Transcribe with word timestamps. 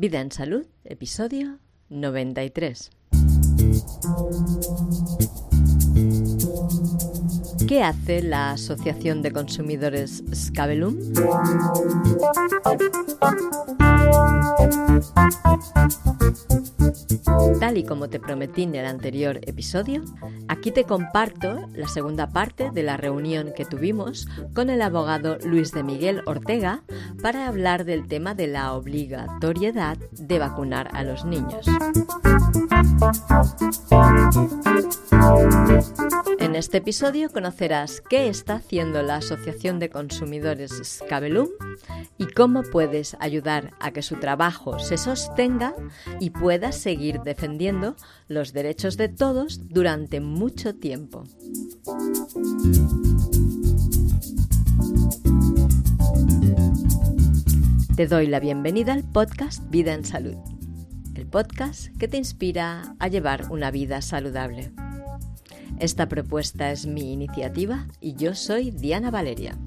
Vida 0.00 0.20
en 0.20 0.30
Salud, 0.30 0.64
episodio 0.84 1.58
93. 1.88 2.90
¿Qué 7.66 7.82
hace 7.82 8.22
la 8.22 8.52
Asociación 8.52 9.22
de 9.22 9.32
Consumidores 9.32 10.22
Scabellum? 10.32 10.94
Tal 17.60 17.78
y 17.78 17.84
como 17.84 18.08
te 18.08 18.20
prometí 18.20 18.62
en 18.62 18.74
el 18.74 18.86
anterior 18.86 19.40
episodio, 19.42 20.04
aquí 20.48 20.70
te 20.70 20.84
comparto 20.84 21.66
la 21.74 21.88
segunda 21.88 22.30
parte 22.30 22.70
de 22.70 22.82
la 22.82 22.96
reunión 22.96 23.52
que 23.56 23.64
tuvimos 23.64 24.28
con 24.54 24.70
el 24.70 24.82
abogado 24.82 25.38
Luis 25.44 25.72
de 25.72 25.82
Miguel 25.82 26.22
Ortega 26.26 26.82
para 27.22 27.46
hablar 27.46 27.84
del 27.84 28.06
tema 28.06 28.34
de 28.34 28.46
la 28.46 28.74
obligatoriedad 28.74 29.96
de 30.12 30.38
vacunar 30.38 30.90
a 30.94 31.02
los 31.04 31.24
niños. 31.24 31.66
En 36.40 36.56
este 36.56 36.78
episodio 36.78 37.30
conocerás 37.30 38.00
qué 38.00 38.28
está 38.28 38.54
haciendo 38.56 39.02
la 39.02 39.16
Asociación 39.16 39.78
de 39.78 39.90
Consumidores 39.90 40.80
Scabellum 40.84 41.48
y 42.16 42.26
cómo 42.26 42.62
puedes 42.62 43.16
ayudar 43.20 43.74
a 43.80 43.92
que 43.92 44.02
su 44.02 44.16
trabajo 44.16 44.78
se 44.78 44.98
sostenga 44.98 45.74
y 46.20 46.30
pueda 46.30 46.72
seguir 46.72 47.20
defendiendo 47.20 47.94
los 48.26 48.52
derechos 48.52 48.96
de 48.96 49.08
todos 49.08 49.68
durante 49.68 50.20
mucho 50.20 50.74
tiempo. 50.74 51.24
Te 57.96 58.06
doy 58.06 58.28
la 58.28 58.40
bienvenida 58.40 58.92
al 58.92 59.04
podcast 59.04 59.68
Vida 59.70 59.92
en 59.92 60.04
Salud, 60.04 60.36
el 61.18 61.26
podcast 61.26 61.88
que 61.98 62.06
te 62.06 62.16
inspira 62.16 62.94
a 63.00 63.08
llevar 63.08 63.50
una 63.50 63.72
vida 63.72 64.02
saludable. 64.02 64.70
Esta 65.80 66.08
propuesta 66.08 66.70
es 66.70 66.86
mi 66.86 67.12
iniciativa 67.12 67.88
y 68.00 68.14
yo 68.14 68.36
soy 68.36 68.70
Diana 68.70 69.10
Valeria. 69.10 69.58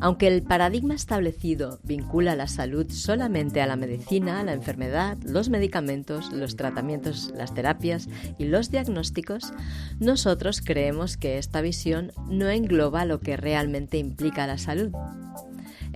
Aunque 0.00 0.28
el 0.28 0.42
paradigma 0.42 0.94
establecido 0.94 1.80
vincula 1.82 2.34
la 2.34 2.48
salud 2.48 2.90
solamente 2.90 3.60
a 3.60 3.66
la 3.66 3.76
medicina, 3.76 4.42
la 4.42 4.54
enfermedad, 4.54 5.18
los 5.22 5.50
medicamentos, 5.50 6.32
los 6.32 6.56
tratamientos, 6.56 7.32
las 7.36 7.52
terapias 7.52 8.08
y 8.38 8.46
los 8.46 8.70
diagnósticos, 8.70 9.52
nosotros 9.98 10.62
creemos 10.62 11.18
que 11.18 11.36
esta 11.36 11.60
visión 11.60 12.12
no 12.28 12.48
engloba 12.48 13.04
lo 13.04 13.20
que 13.20 13.36
realmente 13.36 13.98
implica 13.98 14.46
la 14.46 14.56
salud. 14.56 14.92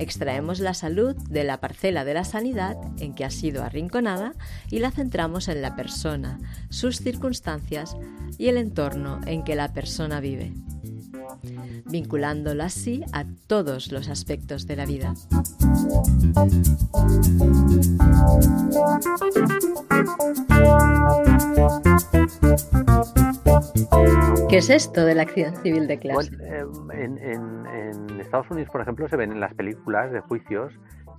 Extraemos 0.00 0.60
la 0.60 0.72
salud 0.72 1.14
de 1.28 1.44
la 1.44 1.60
parcela 1.60 2.04
de 2.04 2.14
la 2.14 2.24
sanidad 2.24 2.76
en 2.98 3.14
que 3.14 3.24
ha 3.24 3.30
sido 3.30 3.62
arrinconada 3.62 4.32
y 4.70 4.78
la 4.78 4.90
centramos 4.90 5.48
en 5.48 5.60
la 5.60 5.76
persona, 5.76 6.38
sus 6.70 6.96
circunstancias 6.96 7.96
y 8.38 8.48
el 8.48 8.56
entorno 8.56 9.20
en 9.26 9.44
que 9.44 9.54
la 9.54 9.72
persona 9.74 10.20
vive 10.20 10.54
vinculándola 11.86 12.66
así 12.66 13.04
a 13.12 13.24
todos 13.46 13.92
los 13.92 14.08
aspectos 14.08 14.66
de 14.66 14.76
la 14.76 14.86
vida. 14.86 15.14
¿Qué 24.48 24.58
es 24.58 24.70
esto 24.70 25.04
de 25.04 25.14
la 25.14 25.22
acción 25.22 25.54
civil 25.56 25.86
de 25.86 25.98
clase? 25.98 26.32
Eh, 26.42 26.64
en, 26.92 28.20
Estados 28.20 28.50
Unidos, 28.50 28.70
por 28.70 28.80
ejemplo, 28.80 29.08
se 29.08 29.16
ven 29.16 29.32
en 29.32 29.40
las 29.40 29.54
películas 29.54 30.12
de 30.12 30.20
juicios, 30.20 30.72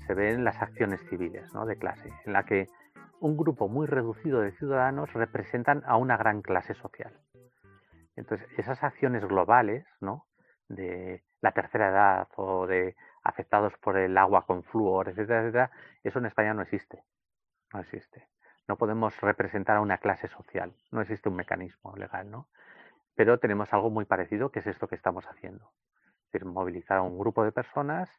se 0.08 0.14
ven 0.14 0.44
las 0.44 0.62
acciones 0.62 1.02
civiles 1.10 1.52
de 1.52 1.76
clase, 1.78 2.10
en 2.26 2.34
la 2.34 2.44
que 2.44 2.68
un 3.20 3.36
grupo 3.36 3.68
muy 3.68 3.86
reducido 3.88 4.40
de 4.40 4.52
ciudadanos 4.54 5.12
representan 5.14 5.84
a 5.86 5.98
una 5.98 6.16
gran 6.18 6.42
clase 6.42 6.74
social. 6.76 7.14
Entonces, 8.16 8.48
esas 8.58 8.84
acciones 8.84 9.26
globales, 9.26 9.86
¿no? 10.00 10.26
de 10.76 11.24
la 11.42 11.52
tercera 11.52 11.90
edad 11.90 12.28
o 12.36 12.68
de 12.68 12.96
afectados 13.24 13.74
por 13.82 13.98
el 13.98 14.18
agua 14.18 14.46
con 14.46 14.64
flúor, 14.64 15.10
etcétera, 15.10 15.42
etcétera, 15.42 15.72
eso 16.04 16.20
en 16.20 16.26
España 16.26 16.54
no 16.54 16.62
existe. 16.62 17.04
No 17.74 17.82
existe. 17.82 18.28
No 18.72 18.78
podemos 18.78 19.20
representar 19.20 19.76
a 19.76 19.82
una 19.82 19.98
clase 19.98 20.30
social. 20.30 20.74
No 20.92 21.02
existe 21.02 21.28
un 21.28 21.36
mecanismo 21.36 21.94
legal, 21.98 22.32
¿no? 22.32 22.48
Pero 23.16 23.38
tenemos 23.38 23.74
algo 23.74 23.90
muy 23.90 24.06
parecido, 24.06 24.50
que 24.50 24.60
es 24.60 24.68
esto 24.68 24.88
que 24.88 24.96
estamos 24.96 25.26
haciendo. 25.26 25.70
Es 26.28 26.32
decir, 26.32 26.46
movilizar 26.46 27.00
a 27.00 27.02
un 27.02 27.20
grupo 27.20 27.44
de 27.44 27.52
personas, 27.52 28.10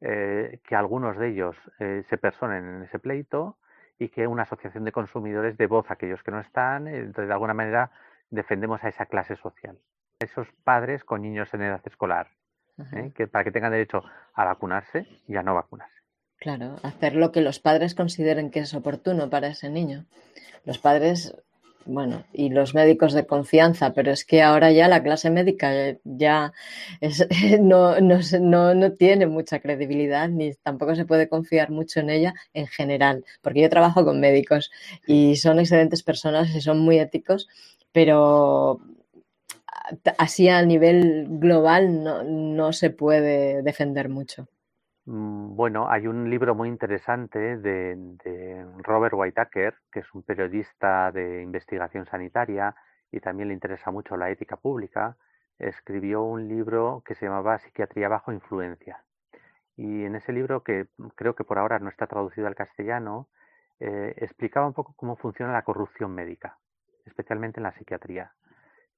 eh, 0.00 0.58
que 0.64 0.74
algunos 0.74 1.16
de 1.16 1.28
ellos 1.28 1.56
eh, 1.78 2.02
se 2.08 2.18
personen 2.18 2.64
en 2.64 2.82
ese 2.82 2.98
pleito 2.98 3.56
y 4.00 4.08
que 4.08 4.26
una 4.26 4.42
asociación 4.42 4.84
de 4.84 4.90
consumidores 4.90 5.56
dé 5.56 5.68
voz 5.68 5.88
a 5.90 5.94
aquellos 5.94 6.24
que 6.24 6.32
no 6.32 6.40
están. 6.40 6.88
Entonces, 6.88 7.28
de 7.28 7.32
alguna 7.32 7.54
manera, 7.54 7.92
defendemos 8.30 8.82
a 8.82 8.88
esa 8.88 9.06
clase 9.06 9.36
social 9.36 9.78
esos 10.18 10.48
padres 10.64 11.04
con 11.04 11.22
niños 11.22 11.54
en 11.54 11.62
edad 11.62 11.80
escolar, 11.84 12.30
¿eh? 12.92 13.12
que, 13.14 13.28
para 13.28 13.44
que 13.44 13.52
tengan 13.52 13.70
derecho 13.70 14.02
a 14.34 14.44
vacunarse 14.44 15.06
y 15.28 15.36
a 15.36 15.44
no 15.44 15.54
vacunarse. 15.54 15.99
Claro, 16.40 16.76
hacer 16.82 17.16
lo 17.16 17.32
que 17.32 17.42
los 17.42 17.60
padres 17.60 17.94
consideren 17.94 18.50
que 18.50 18.60
es 18.60 18.72
oportuno 18.72 19.28
para 19.28 19.48
ese 19.48 19.68
niño. 19.68 20.06
Los 20.64 20.78
padres, 20.78 21.34
bueno, 21.84 22.24
y 22.32 22.48
los 22.48 22.74
médicos 22.74 23.12
de 23.12 23.26
confianza, 23.26 23.92
pero 23.92 24.10
es 24.10 24.24
que 24.24 24.40
ahora 24.40 24.72
ya 24.72 24.88
la 24.88 25.02
clase 25.02 25.28
médica 25.28 25.70
ya 26.02 26.54
no, 27.60 28.00
no, 28.00 28.74
no, 28.74 28.92
tiene 28.92 29.26
mucha 29.26 29.60
credibilidad 29.60 30.30
ni 30.30 30.54
tampoco 30.54 30.94
se 30.94 31.04
puede 31.04 31.28
confiar 31.28 31.70
mucho 31.70 32.00
en 32.00 32.08
ella 32.08 32.34
en 32.54 32.66
general, 32.68 33.22
porque 33.42 33.60
yo 33.60 33.68
trabajo 33.68 34.02
con 34.06 34.18
médicos 34.18 34.70
y 35.06 35.36
son 35.36 35.60
excelentes 35.60 36.02
personas 36.02 36.54
y 36.54 36.62
son 36.62 36.80
muy 36.80 36.98
éticos, 36.98 37.48
pero 37.92 38.80
así 40.16 40.48
a 40.48 40.62
nivel 40.62 41.26
global 41.28 42.02
no, 42.56 42.72
se 42.72 42.88
puede 42.88 43.62
defender 43.62 44.08
mucho. 44.08 44.48
Mm, 45.10 45.56
bueno, 45.56 45.90
hay 45.90 46.06
un 46.06 46.30
libro 46.30 46.54
muy 46.54 46.68
interesante 46.68 47.56
de, 47.56 48.64
Robert 48.78 49.14
Whitaker, 49.14 49.74
que 49.90 50.00
es 50.00 50.14
un 50.14 50.22
periodista 50.22 51.10
de 51.10 51.42
investigación 51.42 52.06
sanitaria 52.06 52.76
y 53.10 53.18
también 53.18 53.48
le 53.48 53.54
interesa 53.54 53.90
mucho 53.90 54.16
la 54.16 54.30
ética 54.30 54.56
pública. 54.56 55.16
Escribió 55.58 56.22
un 56.22 56.46
libro 56.48 57.02
que 57.04 57.16
se 57.16 57.26
llamaba 57.26 57.58
Psiquiatría 57.58 58.08
bajo 58.08 58.32
influencia. 58.32 59.02
Y 59.76 60.04
en 60.04 60.14
ese 60.14 60.32
libro, 60.32 60.62
que 60.62 60.86
creo 61.16 61.34
que 61.34 61.42
por 61.42 61.58
ahora 61.58 61.80
no 61.80 61.88
está 61.88 62.06
traducido 62.06 62.46
al 62.46 62.54
castellano, 62.54 63.28
eh, 63.80 64.14
explicaba 64.18 64.68
un 64.68 64.74
poco 64.74 64.94
cómo 64.96 65.16
funciona 65.16 65.52
la 65.52 65.62
corrupción 65.62 66.14
médica, 66.14 66.58
especialmente 67.04 67.58
en 67.58 67.64
la 67.64 67.72
psiquiatría 67.72 68.32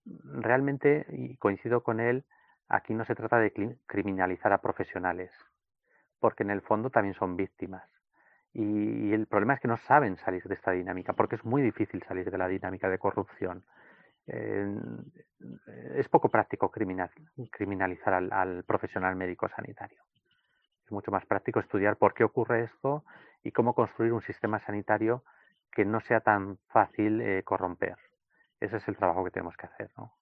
realmente, 0.04 1.06
y 1.10 1.36
coincido 1.36 1.82
con 1.82 2.00
él, 2.00 2.24
aquí 2.68 2.92
no 2.92 3.04
se 3.04 3.14
trata 3.14 3.38
de 3.38 3.78
criminalizar 3.86 4.52
a 4.52 4.60
profesionales, 4.60 5.30
porque 6.22 6.44
en 6.44 6.50
el 6.50 6.62
fondo 6.62 6.88
también 6.88 7.14
son 7.14 7.36
víctimas. 7.36 7.82
Y, 8.54 9.12
el 9.12 9.26
problema 9.26 9.54
es 9.54 9.60
que 9.60 9.68
no 9.68 9.76
saben 9.76 10.16
salir 10.18 10.44
de 10.44 10.54
esta 10.54 10.70
dinámica, 10.70 11.14
porque 11.14 11.36
es 11.36 11.44
muy 11.44 11.62
difícil 11.62 12.02
salir 12.06 12.30
de 12.30 12.38
la 12.38 12.48
dinámica 12.48 12.88
de 12.88 12.98
corrupción. 12.98 13.64
es 14.26 16.08
poco 16.08 16.28
práctico 16.28 16.70
criminalizar 16.70 18.14
al, 18.14 18.64
profesional 18.64 19.16
médico 19.16 19.48
sanitario. 19.48 20.00
Es 20.86 20.92
mucho 20.92 21.10
más 21.10 21.26
práctico 21.26 21.58
estudiar 21.58 21.96
por 21.96 22.14
qué 22.14 22.22
ocurre 22.24 22.64
esto 22.64 23.04
y 23.42 23.50
cómo 23.50 23.74
construir 23.74 24.12
un 24.12 24.22
sistema 24.22 24.60
sanitario 24.60 25.24
que 25.72 25.84
no 25.84 26.00
sea 26.00 26.20
tan 26.20 26.58
fácil 26.68 27.20
eh, 27.20 27.42
corromper. 27.42 27.96
Ese 28.60 28.76
es 28.76 28.86
el 28.86 28.96
trabajo 28.96 29.24
que 29.24 29.32
tenemos 29.32 29.56
que 29.56 29.66
hacer, 29.66 29.90
¿no? 29.96 30.12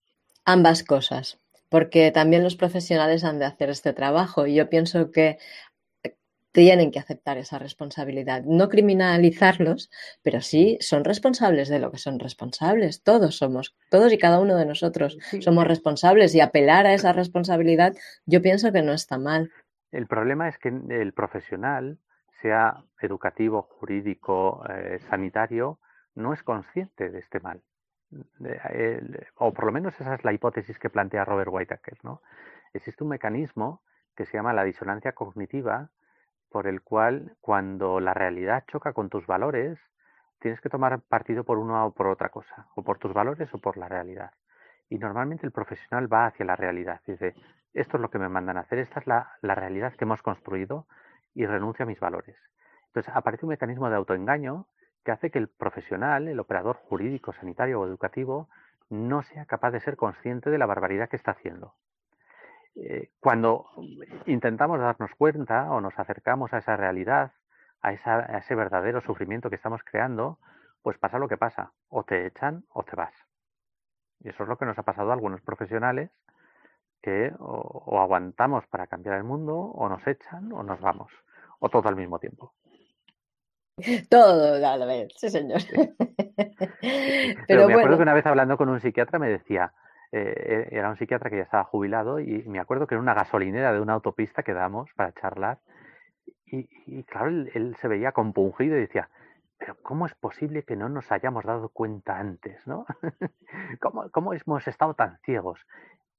Ambas 0.46 0.82
cosas, 0.82 1.38
porque 1.70 2.10
también 2.10 2.42
los 2.42 2.56
profesionales 2.56 3.24
han 3.24 3.38
de 3.38 3.46
hacer 3.46 3.70
este 3.70 3.92
trabajo 3.92 4.46
y 4.46 4.54
yo 4.54 4.68
pienso 4.68 5.10
que 5.10 5.38
tienen 6.52 6.90
que 6.90 6.98
aceptar 6.98 7.38
esa 7.38 7.58
responsabilidad. 7.58 8.42
No 8.44 8.68
criminalizarlos, 8.68 9.90
pero 10.22 10.40
sí 10.40 10.78
son 10.80 11.04
responsables 11.04 11.68
de 11.68 11.78
lo 11.78 11.90
que 11.90 11.98
son 11.98 12.18
responsables. 12.18 13.02
Todos 13.02 13.36
somos, 13.36 13.76
todos 13.90 14.12
y 14.12 14.18
cada 14.18 14.40
uno 14.40 14.56
de 14.56 14.66
nosotros 14.66 15.18
somos 15.40 15.66
responsables 15.66 16.34
y 16.34 16.40
apelar 16.40 16.86
a 16.86 16.94
esa 16.94 17.12
responsabilidad 17.12 17.94
yo 18.26 18.42
pienso 18.42 18.72
que 18.72 18.82
no 18.82 18.92
está 18.92 19.18
mal. 19.18 19.50
El 19.92 20.06
problema 20.06 20.48
es 20.48 20.58
que 20.58 20.68
el 20.68 21.12
profesional, 21.12 21.98
sea 22.42 22.84
educativo, 23.00 23.62
jurídico, 23.62 24.62
eh, 24.68 24.98
sanitario, 25.08 25.78
no 26.14 26.32
es 26.32 26.42
consciente 26.42 27.10
de 27.10 27.18
este 27.18 27.40
mal 27.40 27.60
o 29.36 29.52
por 29.52 29.64
lo 29.64 29.72
menos 29.72 29.98
esa 30.00 30.14
es 30.14 30.24
la 30.24 30.32
hipótesis 30.32 30.78
que 30.78 30.90
plantea 30.90 31.24
Robert 31.24 31.50
Whitaker, 31.52 31.98
¿no? 32.02 32.22
Existe 32.72 33.04
un 33.04 33.10
mecanismo 33.10 33.82
que 34.16 34.26
se 34.26 34.36
llama 34.36 34.52
la 34.52 34.64
disonancia 34.64 35.12
cognitiva, 35.12 35.90
por 36.50 36.66
el 36.66 36.82
cual 36.82 37.36
cuando 37.40 38.00
la 38.00 38.14
realidad 38.14 38.64
choca 38.66 38.92
con 38.92 39.08
tus 39.08 39.26
valores, 39.26 39.78
tienes 40.40 40.60
que 40.60 40.68
tomar 40.68 41.00
partido 41.00 41.44
por 41.44 41.58
una 41.58 41.84
o 41.84 41.92
por 41.92 42.08
otra 42.08 42.30
cosa, 42.30 42.66
o 42.74 42.82
por 42.82 42.98
tus 42.98 43.12
valores 43.12 43.52
o 43.54 43.58
por 43.58 43.76
la 43.76 43.88
realidad. 43.88 44.32
Y 44.88 44.98
normalmente 44.98 45.46
el 45.46 45.52
profesional 45.52 46.12
va 46.12 46.26
hacia 46.26 46.44
la 46.44 46.56
realidad, 46.56 47.00
dice, 47.06 47.34
esto 47.72 47.96
es 47.96 48.00
lo 48.00 48.10
que 48.10 48.18
me 48.18 48.28
mandan 48.28 48.56
a 48.56 48.60
hacer, 48.60 48.78
esta 48.80 49.00
es 49.00 49.06
la, 49.06 49.32
la 49.42 49.54
realidad 49.54 49.94
que 49.94 50.04
hemos 50.04 50.22
construido 50.22 50.86
y 51.34 51.46
renuncio 51.46 51.84
a 51.84 51.86
mis 51.86 52.00
valores. 52.00 52.36
Entonces 52.86 53.14
aparece 53.14 53.46
un 53.46 53.50
mecanismo 53.50 53.88
de 53.88 53.96
autoengaño 53.96 54.66
que 55.04 55.12
hace 55.12 55.30
que 55.30 55.38
el 55.38 55.48
profesional, 55.48 56.26
el 56.26 56.40
operador 56.40 56.76
jurídico, 56.76 57.32
sanitario 57.32 57.80
o 57.80 57.86
educativo, 57.86 58.48
no 58.88 59.22
sea 59.22 59.46
capaz 59.46 59.70
de 59.70 59.80
ser 59.80 59.96
consciente 59.96 60.50
de 60.50 60.58
la 60.58 60.66
barbaridad 60.66 61.08
que 61.08 61.16
está 61.16 61.30
haciendo. 61.30 61.74
Eh, 62.82 63.10
cuando 63.20 63.66
intentamos 64.24 64.80
darnos 64.80 65.10
cuenta 65.18 65.70
o 65.70 65.82
nos 65.82 65.98
acercamos 65.98 66.54
a 66.54 66.58
esa 66.58 66.76
realidad, 66.76 67.32
a, 67.82 67.92
ese 67.92 68.54
verdadero 68.54 69.02
sufrimiento 69.02 69.50
que 69.50 69.56
estamos 69.56 69.82
creando, 69.84 70.38
pues 70.82 70.96
pasa 70.96 71.18
lo 71.18 71.28
que 71.28 71.36
pasa, 71.36 71.72
o 71.88 72.04
te 72.04 72.26
echan 72.26 72.64
o 72.70 72.82
te 72.82 72.96
vas. 72.96 73.12
Y 74.20 74.30
eso 74.30 74.44
es 74.44 74.48
lo 74.48 74.56
que 74.56 74.64
nos 74.64 74.78
ha 74.78 74.82
pasado 74.82 75.10
a 75.10 75.12
algunos 75.12 75.42
profesionales 75.42 76.10
que 77.02 77.32
o 77.38 78.00
aguantamos 78.00 78.66
para 78.66 78.86
cambiar 78.86 79.16
el 79.16 79.24
mundo, 79.24 79.56
o 79.56 79.88
nos 79.88 80.06
echan 80.06 80.50
o 80.52 80.62
nos 80.62 80.80
vamos, 80.80 81.12
o 81.58 81.68
todo 81.68 81.88
al 81.88 81.96
mismo 81.96 82.18
tiempo. 82.18 82.54
Todo 84.10 84.54
a 84.54 84.76
la 84.76 84.86
vez, 84.86 85.08
sí, 85.16 85.30
señor. 85.30 85.60
Pero, 87.46 87.66
me 87.66 87.74
acuerdo 87.74 87.96
que 87.96 88.02
una 88.02 88.14
vez 88.14 88.26
hablando 88.26 88.56
con 88.56 88.68
un 88.68 88.80
psiquiatra 88.80 89.18
me 89.18 89.28
decía, 89.28 89.72
eh, 90.12 90.68
era 90.70 90.90
un 90.90 90.96
psiquiatra 90.96 91.30
que 91.30 91.36
ya 91.36 91.42
estaba 91.42 91.64
jubilado 91.64 92.20
y 92.20 92.42
me 92.46 92.58
acuerdo 92.58 92.86
que 92.86 92.94
era 92.94 93.02
una 93.02 93.14
gasolinera 93.14 93.72
de 93.72 93.80
una 93.80 93.94
autopista 93.94 94.42
que 94.42 94.52
damos 94.52 94.92
para 94.94 95.12
charlar 95.12 95.58
y, 96.52 97.04
claro, 97.04 97.28
él, 97.28 97.76
se 97.80 97.88
veía 97.88 98.12
compungido 98.12 98.76
y 98.76 98.80
decía, 98.80 99.08
pero 99.58 99.76
¿cómo 99.82 100.06
es 100.06 100.14
posible 100.14 100.64
que 100.64 100.74
no 100.74 100.88
nos 100.88 101.12
hayamos 101.12 101.44
dado 101.44 101.68
cuenta 101.68 102.18
antes? 102.18 102.66
¿no? 102.66 102.86
¿Cómo, 103.80 104.10
¿Cómo, 104.10 104.32
hemos 104.34 104.66
estado 104.66 104.94
tan 104.94 105.18
ciegos? 105.18 105.64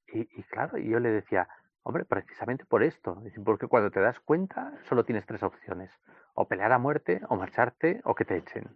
Y, 0.08 0.20
y 0.20 0.42
claro, 0.44 0.78
yo 0.78 1.00
le 1.00 1.10
decía, 1.10 1.48
hombre, 1.82 2.04
precisamente 2.04 2.64
por 2.64 2.82
esto, 2.82 3.22
porque 3.44 3.66
cuando 3.66 3.90
te 3.90 4.00
das 4.00 4.20
cuenta 4.20 4.72
solo 4.88 5.04
tienes 5.04 5.26
tres 5.26 5.42
opciones 5.42 5.90
o 6.34 6.48
pelear 6.48 6.72
a 6.72 6.78
muerte, 6.78 7.20
o 7.28 7.36
marcharte, 7.36 8.00
o 8.04 8.14
que 8.14 8.24
te 8.24 8.36
echen. 8.36 8.70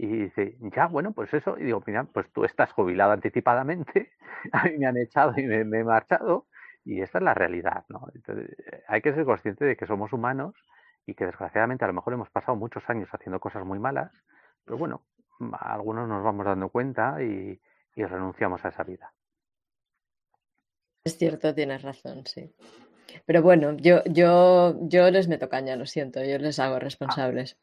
Y 0.00 0.06
dice, 0.06 0.56
ya, 0.60 0.86
bueno, 0.86 1.10
pues 1.10 1.34
eso. 1.34 1.58
Y 1.58 1.64
digo, 1.64 1.82
mira, 1.84 2.04
pues 2.04 2.30
tú 2.30 2.44
estás 2.44 2.70
jubilado 2.70 3.10
anticipadamente, 3.10 4.12
a 4.52 4.62
mí 4.66 4.78
me 4.78 4.86
han 4.86 4.96
echado 4.96 5.34
y 5.36 5.42
me, 5.42 5.56
he 5.56 5.84
marchado, 5.84 6.46
y 6.84 7.00
esta 7.00 7.18
es 7.18 7.24
la 7.24 7.34
realidad, 7.34 7.84
¿no? 7.88 8.06
Entonces, 8.14 8.56
hay 8.86 9.02
que 9.02 9.12
ser 9.12 9.24
consciente 9.24 9.64
de 9.64 9.76
que 9.76 9.86
somos 9.86 10.12
humanos 10.12 10.54
y 11.04 11.14
que 11.14 11.26
desgraciadamente 11.26 11.84
a 11.84 11.88
lo 11.88 11.94
mejor 11.94 12.12
hemos 12.12 12.30
pasado 12.30 12.56
muchos 12.56 12.88
años 12.88 13.08
haciendo 13.12 13.40
cosas 13.40 13.64
muy 13.64 13.80
malas, 13.80 14.12
pero 14.64 14.78
bueno, 14.78 15.02
algunos 15.58 16.08
nos 16.08 16.22
vamos 16.22 16.46
dando 16.46 16.68
cuenta 16.68 17.20
y 17.20 17.60
renunciamos 17.96 18.64
a 18.64 18.68
esa 18.68 18.84
vida. 18.84 19.12
Es 21.02 21.18
cierto, 21.18 21.52
tienes 21.52 21.82
razón, 21.82 22.24
sí. 22.24 22.54
Pero 23.26 23.42
bueno, 23.42 23.76
yo, 23.76 24.02
yo, 24.04 24.76
yo 24.82 25.10
les 25.10 25.28
meto 25.28 25.48
caña, 25.48 25.76
lo 25.76 25.86
siento, 25.86 26.22
yo 26.24 26.38
les 26.38 26.58
hago 26.58 26.78
responsables. 26.78 27.56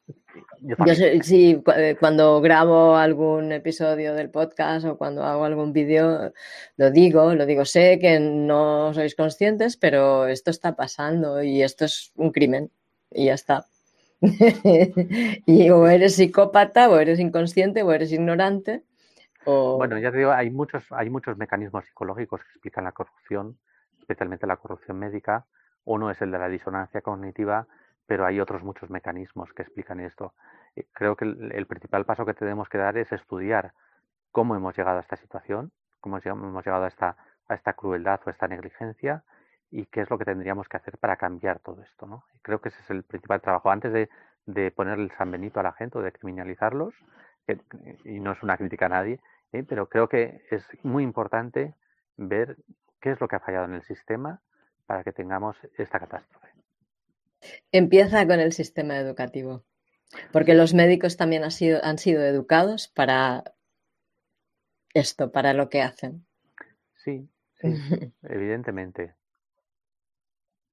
Yo, 0.62 0.76
sí, 1.22 1.62
eh, 1.76 1.96
cuando 2.00 2.42
grabo 2.42 2.96
algún 2.96 3.52
episodio 3.52 4.14
del 4.14 4.30
podcast 4.30 4.86
o 4.86 4.98
cuando 4.98 5.24
hago 5.24 5.46
algún 5.46 5.74
vídeo, 5.74 6.34
lo 6.78 6.92
digo, 6.92 7.34
lo 7.36 7.46
digo, 7.46 7.66
sé 7.66 8.00
que 8.00 8.20
no 8.20 8.94
sois 8.94 9.16
conscientes, 9.16 9.78
pero 9.78 10.28
esto 10.28 10.52
está 10.52 10.76
pasando 10.76 11.42
y 11.44 11.62
esto 11.62 11.86
es 11.86 12.12
un 12.16 12.32
crimen 12.32 12.72
y 13.12 13.26
ya 13.26 13.34
está. 13.34 13.66
y 15.46 15.70
o 15.70 15.88
eres 15.88 16.16
psicópata, 16.16 16.90
o 16.90 16.98
eres 17.00 17.20
inconsciente, 17.20 17.84
o 17.84 17.92
eres 17.92 18.12
ignorante. 18.12 18.84
O... 19.46 19.78
Bueno, 19.78 20.00
ya 20.00 20.12
te 20.12 20.18
digo, 20.18 20.32
hay 20.32 20.50
muchos, 20.50 20.86
hay 20.92 21.10
muchos 21.10 21.38
mecanismos 21.38 21.86
psicológicos 21.86 22.42
que 22.42 22.50
explican 22.50 22.84
la 22.84 22.92
corrupción 22.92 23.58
especialmente 24.06 24.48
la 24.48 24.58
corrupción 24.58 25.00
médica. 25.00 25.46
Uno 25.84 26.10
es 26.12 26.22
el 26.22 26.32
de 26.32 26.40
la 26.40 26.48
disonancia 26.48 27.02
cognitiva, 27.02 27.68
pero 28.08 28.26
hay 28.26 28.40
otros 28.40 28.64
muchos 28.64 28.90
mecanismos 28.90 29.52
que 29.54 29.64
explican 29.64 30.00
esto. 30.00 30.34
Eh, 30.76 30.86
creo 30.94 31.16
que 31.16 31.26
el, 31.26 31.66
principal 31.68 32.06
paso 32.06 32.26
que 32.26 32.34
tenemos 32.34 32.70
que 32.70 32.78
dar 32.78 32.98
es 32.98 33.12
estudiar 33.12 33.74
cómo 34.32 34.56
hemos 34.56 34.78
llegado 34.78 34.98
a 34.98 35.02
esta 35.02 35.16
situación, 35.16 35.72
cómo 36.00 36.20
hemos 36.24 36.66
llegado 36.66 36.86
a 36.86 36.88
esta, 36.88 37.18
a 37.48 37.56
esta 37.56 37.74
crueldad 37.74 38.20
o 38.26 38.30
a 38.30 38.32
esta 38.32 38.48
negligencia 38.48 39.24
y 39.72 39.88
qué 39.88 40.02
es 40.02 40.10
lo 40.10 40.18
que 40.18 40.26
tendríamos 40.26 40.70
que 40.70 40.78
hacer 40.78 40.98
para 40.98 41.18
cambiar 41.18 41.60
todo 41.60 41.82
esto. 41.82 42.06
¿no? 42.06 42.24
creo 42.44 42.62
que 42.62 42.70
ese 42.70 42.80
es 42.82 42.90
el 42.92 43.04
principal 43.04 43.42
trabajo. 43.42 43.72
Antes 43.72 43.92
de, 43.92 44.10
de 44.46 44.72
poner 44.72 45.00
el 45.00 45.12
San 45.12 45.32
Benito 45.32 45.60
a 45.60 45.64
la 45.64 45.74
gente 45.74 45.98
o 45.98 46.02
de 46.02 46.12
criminalizarlos, 46.12 46.94
y 48.04 48.20
no 48.20 48.32
es 48.32 48.42
una 48.42 48.58
crítica 48.58 48.88
a 48.88 48.90
nadie, 48.90 49.20
¿eh? 49.52 49.64
pero 49.68 49.88
creo 49.88 50.10
que 50.10 50.46
es 50.50 50.66
muy 50.84 51.04
importante 51.04 51.76
ver 52.18 52.58
qué 53.06 53.12
es 53.12 53.22
lo 53.22 53.28
que 53.28 53.36
ha 53.36 53.40
fallado 53.40 53.66
en 53.66 53.76
el 53.76 53.84
sistema 53.84 54.42
para 54.88 55.04
que 55.04 55.12
tengamos 55.12 55.56
esta 55.78 56.00
catástrofe. 56.00 56.48
Empieza 57.72 58.26
con 58.26 58.40
el 58.40 58.52
sistema 58.52 58.98
educativo, 58.98 59.64
porque 60.32 60.56
los 60.56 60.74
médicos 60.74 61.16
también 61.16 61.44
han 61.44 61.52
sido, 61.52 61.80
han 61.84 62.00
sido 62.00 62.24
educados 62.24 62.88
para 62.88 63.44
esto, 64.96 65.32
para 65.32 65.54
lo 65.54 65.70
que 65.70 65.84
hacen. 65.84 66.26
Sí, 66.96 67.30
evidentemente. 68.24 69.14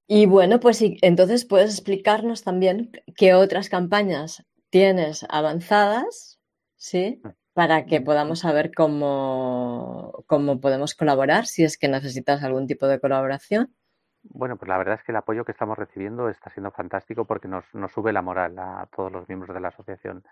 Y 0.07 0.25
bueno, 0.25 0.59
pues 0.59 0.83
entonces 1.03 1.45
puedes 1.45 1.71
explicarnos 1.71 2.45
también 2.45 2.93
qué 3.15 3.35
otras 3.35 3.69
campañas 3.69 4.47
tienes 4.71 5.27
avanzadas, 5.29 6.41
¿sí? 6.77 7.21
Para 7.55 7.85
que 7.85 8.01
podamos 8.01 8.41
saber 8.41 8.73
cómo, 8.75 10.25
cómo 10.27 10.61
podemos 10.61 10.95
colaborar, 10.95 11.47
si 11.47 11.65
es 11.65 11.77
que 11.77 11.89
necesitas 11.89 12.43
algún 12.43 12.67
tipo 12.67 12.87
de 12.87 12.99
colaboración. 12.99 13.75
Bueno, 14.23 14.57
pues 14.57 14.69
la 14.69 14.79
verdad 14.79 14.95
es 14.95 15.03
que 15.03 15.13
el 15.13 15.17
apoyo 15.17 15.45
que 15.45 15.53
estamos 15.53 15.77
recibiendo 15.77 16.29
está 16.29 16.51
siendo 16.51 16.71
fantástico 16.71 17.25
porque 17.25 17.49
nos, 17.49 17.65
nos 17.75 17.93
sube 17.93 18.13
la 18.13 18.23
moral 18.23 18.59
a 18.59 18.89
todos 18.95 19.11
los 19.11 19.29
miembros 19.29 19.55
de 19.55 19.61
la 19.61 19.69
asociación. 19.69 20.25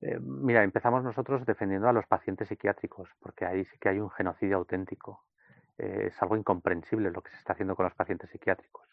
Eh, 0.00 0.18
mira, 0.20 0.62
empezamos 0.62 1.04
nosotros 1.04 1.44
defendiendo 1.44 1.88
a 1.88 1.92
los 1.92 2.06
pacientes 2.06 2.48
psiquiátricos, 2.48 3.10
porque 3.20 3.44
ahí 3.44 3.64
sí 3.64 3.78
que 3.78 3.90
hay 3.90 4.00
un 4.00 4.10
genocidio 4.10 4.56
auténtico. 4.56 5.24
Eh, 5.76 6.04
es 6.06 6.22
algo 6.22 6.36
incomprensible 6.36 7.10
lo 7.10 7.22
que 7.22 7.30
se 7.30 7.36
está 7.36 7.52
haciendo 7.52 7.76
con 7.76 7.84
los 7.84 7.94
pacientes 7.94 8.30
psiquiátricos. 8.30 8.88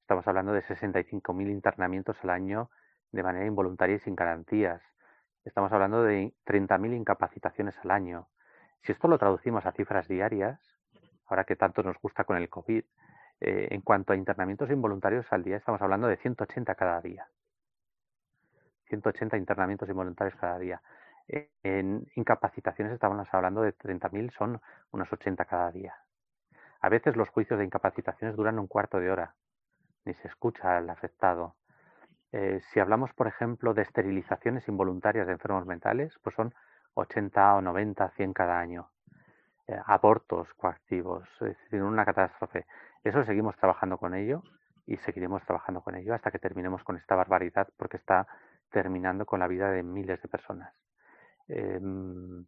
Estamos 0.00 0.26
hablando 0.28 0.52
de 0.52 0.62
65.000 0.62 1.50
internamientos 1.50 2.16
al 2.22 2.30
año 2.30 2.70
de 3.12 3.22
manera 3.22 3.46
involuntaria 3.46 3.96
y 3.96 4.00
sin 4.00 4.14
garantías. 4.14 4.82
Estamos 5.44 5.70
hablando 5.72 6.02
de 6.02 6.32
30.000 6.46 6.96
incapacitaciones 6.96 7.78
al 7.84 7.90
año. 7.90 8.28
Si 8.82 8.92
esto 8.92 9.08
lo 9.08 9.18
traducimos 9.18 9.66
a 9.66 9.72
cifras 9.72 10.08
diarias, 10.08 10.58
ahora 11.26 11.44
que 11.44 11.54
tanto 11.54 11.82
nos 11.82 11.98
gusta 12.00 12.24
con 12.24 12.38
el 12.38 12.48
COVID, 12.48 12.82
eh, 13.40 13.68
en 13.70 13.80
cuanto 13.82 14.12
a 14.12 14.16
internamientos 14.16 14.70
involuntarios 14.70 15.30
al 15.32 15.42
día, 15.42 15.56
estamos 15.56 15.82
hablando 15.82 16.06
de 16.06 16.16
180 16.16 16.74
cada 16.74 17.00
día. 17.02 17.28
180 18.88 19.36
internamientos 19.36 19.88
involuntarios 19.88 20.34
cada 20.36 20.58
día. 20.58 20.80
En 21.62 22.06
incapacitaciones 22.16 22.94
estamos 22.94 23.28
hablando 23.32 23.62
de 23.62 23.76
30.000, 23.76 24.30
son 24.32 24.60
unos 24.92 25.12
80 25.12 25.44
cada 25.44 25.70
día. 25.70 25.94
A 26.80 26.88
veces 26.88 27.16
los 27.16 27.28
juicios 27.28 27.58
de 27.58 27.64
incapacitaciones 27.64 28.36
duran 28.36 28.58
un 28.58 28.66
cuarto 28.66 28.98
de 28.98 29.10
hora, 29.10 29.34
ni 30.04 30.14
se 30.14 30.28
escucha 30.28 30.76
al 30.76 30.88
afectado. 30.88 31.54
Eh, 32.36 32.58
si 32.72 32.80
hablamos, 32.80 33.12
por 33.12 33.28
ejemplo, 33.28 33.74
de 33.74 33.82
esterilizaciones 33.82 34.66
involuntarias 34.66 35.28
de 35.28 35.34
enfermos 35.34 35.66
mentales, 35.66 36.18
pues 36.20 36.34
son 36.34 36.52
80 36.94 37.54
o 37.54 37.60
90, 37.60 38.10
100 38.10 38.32
cada 38.32 38.58
año. 38.58 38.90
Eh, 39.68 39.78
abortos 39.86 40.52
coactivos, 40.54 41.28
es 41.42 41.56
decir, 41.56 41.80
una 41.80 42.04
catástrofe. 42.04 42.66
Eso 43.04 43.22
seguimos 43.22 43.56
trabajando 43.56 43.98
con 43.98 44.16
ello 44.16 44.42
y 44.84 44.96
seguiremos 44.96 45.44
trabajando 45.44 45.80
con 45.80 45.94
ello 45.94 46.12
hasta 46.12 46.32
que 46.32 46.40
terminemos 46.40 46.82
con 46.82 46.96
esta 46.96 47.14
barbaridad 47.14 47.68
porque 47.76 47.98
está 47.98 48.26
terminando 48.68 49.26
con 49.26 49.38
la 49.38 49.46
vida 49.46 49.70
de 49.70 49.84
miles 49.84 50.20
de 50.20 50.28
personas. 50.28 50.74
Em, 51.46 52.46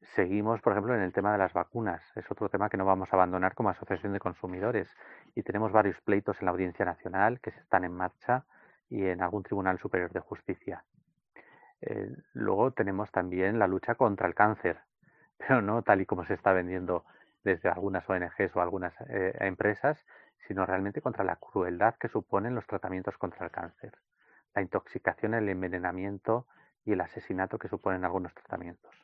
seguimos, 0.00 0.62
por 0.62 0.72
ejemplo, 0.72 0.94
en 0.94 1.02
el 1.02 1.12
tema 1.12 1.32
de 1.32 1.38
las 1.38 1.52
vacunas. 1.52 2.02
Es 2.16 2.30
otro 2.30 2.48
tema 2.48 2.70
que 2.70 2.78
no 2.78 2.86
vamos 2.86 3.12
a 3.12 3.16
abandonar 3.16 3.54
como 3.54 3.68
asociación 3.68 4.14
de 4.14 4.20
consumidores 4.20 4.96
y 5.34 5.42
tenemos 5.42 5.70
varios 5.70 6.00
pleitos 6.00 6.40
en 6.40 6.46
la 6.46 6.52
Audiencia 6.52 6.86
Nacional 6.86 7.40
que 7.40 7.50
se 7.50 7.60
están 7.60 7.84
en 7.84 7.92
marcha 7.92 8.46
y 8.90 9.06
en 9.06 9.22
algún 9.22 9.42
tribunal 9.42 9.78
superior 9.78 10.12
de 10.12 10.20
justicia. 10.20 10.84
Eh, 11.80 12.10
luego 12.32 12.72
tenemos 12.72 13.10
también 13.12 13.58
la 13.58 13.66
lucha 13.66 13.94
contra 13.94 14.26
el 14.26 14.34
cáncer, 14.34 14.80
pero 15.38 15.62
no 15.62 15.82
tal 15.82 16.00
y 16.00 16.06
como 16.06 16.24
se 16.24 16.34
está 16.34 16.52
vendiendo 16.52 17.04
desde 17.44 17.68
algunas 17.68 18.08
ONGs 18.08 18.54
o 18.56 18.60
algunas 18.60 18.94
eh, 19.08 19.32
empresas, 19.40 20.04
sino 20.46 20.66
realmente 20.66 21.00
contra 21.00 21.24
la 21.24 21.36
crueldad 21.36 21.94
que 21.96 22.08
suponen 22.08 22.54
los 22.54 22.66
tratamientos 22.66 23.16
contra 23.18 23.44
el 23.44 23.50
cáncer, 23.50 23.92
la 24.54 24.62
intoxicación, 24.62 25.34
el 25.34 25.48
envenenamiento 25.48 26.46
y 26.84 26.92
el 26.92 27.00
asesinato 27.00 27.58
que 27.58 27.68
suponen 27.68 28.04
algunos 28.04 28.34
tratamientos. 28.34 28.94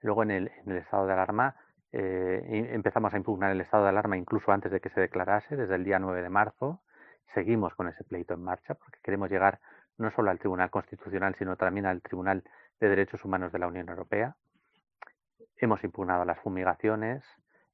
Luego 0.00 0.22
en 0.22 0.30
el, 0.30 0.50
estado 0.66 1.06
de 1.06 1.12
alarma 1.12 1.54
eh, 1.92 2.68
empezamos 2.72 3.12
a 3.12 3.16
impugnar 3.16 3.52
el 3.52 3.60
estado 3.60 3.84
de 3.84 3.90
alarma 3.90 4.16
incluso 4.16 4.50
antes 4.50 4.72
de 4.72 4.80
que 4.80 4.88
se 4.88 5.00
declarase, 5.00 5.56
desde 5.56 5.74
el 5.74 5.84
día 5.84 5.98
9 5.98 6.22
de 6.22 6.30
marzo, 6.30 6.80
seguimos 7.34 7.74
con 7.74 7.88
ese 7.88 8.04
pleito 8.04 8.34
en 8.34 8.42
marcha 8.42 8.74
porque 8.74 8.98
queremos 9.02 9.30
llegar 9.30 9.60
no 9.98 10.10
solo 10.10 10.30
al 10.30 10.38
Tribunal 10.38 10.70
Constitucional, 10.70 11.34
sino 11.36 11.56
también 11.56 11.86
al 11.86 12.02
Tribunal 12.02 12.42
de 12.80 12.88
Derechos 12.88 13.24
Humanos 13.24 13.52
de 13.52 13.58
la 13.58 13.68
Unión 13.68 13.88
Europea. 13.88 14.36
Hemos 15.56 15.84
impugnado 15.84 16.24
las 16.24 16.38
fumigaciones, 16.40 17.24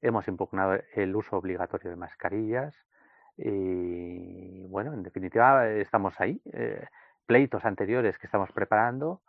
hemos 0.03 0.27
impugnado 0.29 0.79
el 0.95 1.15
uso 1.15 1.37
obligatorio 1.37 1.91
de 1.91 1.97
mascarillas, 1.97 2.75
Y 3.39 4.67
bueno, 4.69 4.95
en 4.95 5.03
definitiva, 5.03 5.69
estamos 5.69 6.19
ahí. 6.21 6.41
Eh, 6.53 6.87
pleitos 7.27 7.65
anteriores 7.65 8.19
que 8.19 8.27
estamos 8.27 8.51
preparando, 8.53 9.21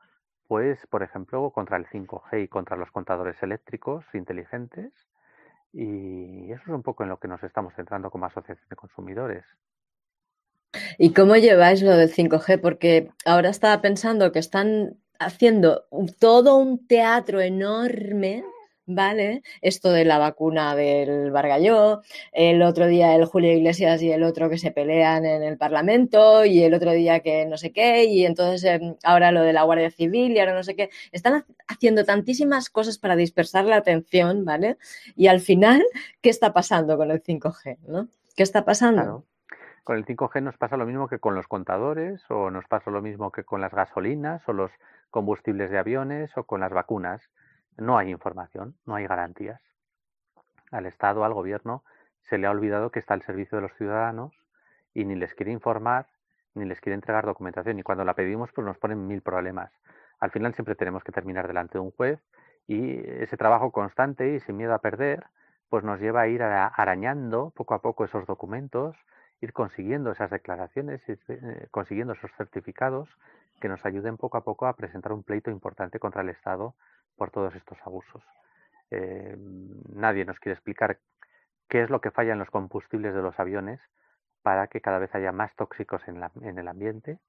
pues, 0.47 0.87
por 0.87 1.03
ejemplo, 1.03 1.51
contra 1.51 1.77
el 1.77 1.85
5G 1.87 2.43
y 2.43 2.47
contra 2.47 2.77
los 2.77 2.91
contadores 2.91 3.41
eléctricos 3.43 4.05
inteligentes. 4.13 4.93
Y 5.73 6.51
eso 6.51 6.63
es 6.63 6.69
un 6.69 6.83
poco 6.83 7.03
en 7.03 7.09
lo 7.09 7.19
que 7.19 7.27
nos 7.27 7.43
estamos 7.43 7.73
centrando 7.75 8.09
como 8.11 8.25
asociación 8.25 8.67
de 8.69 8.75
consumidores. 8.75 9.45
¿Y 10.97 11.13
cómo 11.13 11.35
lleváis 11.35 11.81
lo 11.81 11.95
del 11.95 12.13
5G? 12.13 12.59
Porque 12.59 13.09
ahora 13.25 13.49
estaba 13.49 13.81
pensando 13.81 14.31
que 14.31 14.39
están 14.39 14.97
haciendo 15.19 15.85
todo 16.19 16.55
un 16.55 16.87
teatro 16.87 17.41
enorme 17.41 18.43
¿vale? 18.87 19.43
Esto 19.61 19.91
de 19.91 20.05
la 20.05 20.17
vacuna 20.17 20.75
del 20.75 21.29
Bargalló, 21.29 22.01
el 22.31 22.61
otro 22.63 22.87
día 22.87 23.15
el 23.15 23.25
Julio 23.25 23.51
Iglesias 23.51 24.01
y 24.01 24.11
el 24.11 24.23
otro 24.23 24.49
que 24.49 24.57
se 24.57 24.71
pelean 24.71 25.25
en 25.25 25.43
el 25.43 25.57
Parlamento 25.57 26.45
y 26.45 26.63
el 26.63 26.73
otro 26.73 26.93
día 26.93 27.19
que 27.19 27.45
no 27.45 27.57
sé 27.57 27.71
qué 27.73 28.05
y 28.05 28.25
entonces 28.25 28.63
em, 28.63 28.95
ahora 29.03 29.31
lo 29.31 29.41
de 29.41 29.53
la 29.53 29.63
Guardia 29.63 29.91
Civil 29.91 30.31
y 30.31 30.39
ahora 30.39 30.53
no 30.53 30.63
sé 30.63 30.75
qué. 30.75 30.89
Están 31.11 31.45
haciendo 31.67 32.05
tantísimas 32.05 32.69
cosas 32.69 32.97
para 32.97 33.15
dispersar 33.15 33.65
la 33.65 33.75
atención, 33.75 34.45
¿vale? 34.45 34.77
Y 35.15 35.27
al 35.27 35.41
final, 35.41 35.83
¿qué 36.21 36.29
está 36.29 36.53
pasando 36.53 36.97
con 36.97 37.11
el 37.11 37.21
5G, 37.21 37.77
¿no? 37.87 38.07
¿Qué 38.35 38.43
está 38.43 38.63
pasando? 38.65 39.25
Con 39.87 39.95
el 39.95 40.05
5G 40.05 40.43
nos 40.43 40.57
pasa 40.57 40.75
lo 40.75 40.85
mismo 40.85 41.07
que 41.07 41.17
con 41.17 41.33
los 41.33 41.47
contadores 41.47 42.21
o 42.29 42.51
nos 42.51 42.67
pasa 42.67 42.91
lo 42.91 43.01
mismo 43.01 43.31
que 43.31 43.45
con 43.45 43.61
las 43.61 43.73
gasolinas 43.73 44.45
o 44.49 44.51
los 44.51 44.69
combustibles 45.11 45.71
de 45.71 45.77
aviones 45.77 46.35
o 46.35 46.43
con 46.43 46.59
las 46.59 46.73
vacunas 46.73 47.21
no 47.77 47.97
hay 47.97 48.09
información, 48.09 48.75
no 48.85 48.95
hay 48.95 49.07
garantías. 49.07 49.61
Al 50.71 50.87
Estado, 50.87 51.23
al 51.23 51.33
Gobierno, 51.33 51.85
se 52.19 52.37
le 52.37 52.47
ha 52.47 52.51
olvidado 52.51 52.91
que 52.91 52.99
está 52.99 53.13
al 53.13 53.21
servicio 53.21 53.59
de 53.59 53.61
los 53.61 53.71
ciudadanos 53.77 54.33
y 54.93 55.05
ni 55.05 55.15
les 55.15 55.33
quiere 55.33 55.53
informar, 55.53 56.07
ni 56.53 56.65
les 56.65 56.81
quiere 56.81 56.95
entregar 56.95 57.25
documentación. 57.25 57.79
Y 57.79 57.83
cuando 57.83 58.03
la 58.03 58.13
pedimos, 58.13 58.51
pues 58.51 58.67
nos 58.67 58.77
ponen 58.77 59.07
mil 59.07 59.21
problemas. 59.21 59.71
Al 60.19 60.31
final 60.31 60.53
siempre 60.53 60.75
tenemos 60.75 61.05
que 61.05 61.13
terminar 61.13 61.47
delante 61.47 61.77
de 61.77 61.79
un 61.79 61.91
juez 61.91 62.19
y 62.67 62.99
ese 63.21 63.37
trabajo 63.37 63.71
constante 63.71 64.33
y 64.33 64.41
sin 64.41 64.57
miedo 64.57 64.73
a 64.73 64.79
perder, 64.79 65.27
pues 65.69 65.85
nos 65.85 66.01
lleva 66.01 66.23
a 66.23 66.27
ir 66.27 66.43
arañando 66.43 67.53
poco 67.55 67.73
a 67.73 67.81
poco 67.81 68.03
esos 68.03 68.25
documentos, 68.25 68.97
ir 69.41 69.53
consiguiendo 69.53 70.11
esas 70.11 70.31
declaraciones, 70.31 71.01
eh, 71.07 71.67
consiguiendo 71.71 72.13
esos 72.13 72.31
certificados 72.37 73.09
que 73.61 73.69
nos 73.69 73.85
ayuden 73.85 74.17
poco 74.17 74.37
a 74.37 74.43
poco 74.43 74.67
a 74.67 74.75
presentar 74.75 75.11
un 75.11 75.23
pleito 75.23 75.51
importante 75.51 75.99
contra 75.99 76.21
el 76.21 76.29
Estado 76.29 76.75
por 77.15 77.31
todos 77.31 77.55
estos 77.55 77.77
abusos. 77.83 78.23
Eh, 78.91 79.35
nadie 79.93 80.25
nos 80.25 80.39
quiere 80.39 80.53
explicar 80.53 80.99
qué 81.67 81.81
es 81.81 81.89
lo 81.89 82.01
que 82.01 82.11
falla 82.11 82.33
en 82.33 82.39
los 82.39 82.49
combustibles 82.49 83.13
de 83.13 83.21
los 83.21 83.39
aviones 83.39 83.81
para 84.41 84.67
que 84.67 84.81
cada 84.81 84.99
vez 84.99 85.13
haya 85.13 85.31
más 85.31 85.53
tóxicos 85.55 86.07
en, 86.07 86.17
el 86.57 86.67
ambiente. 86.67 87.19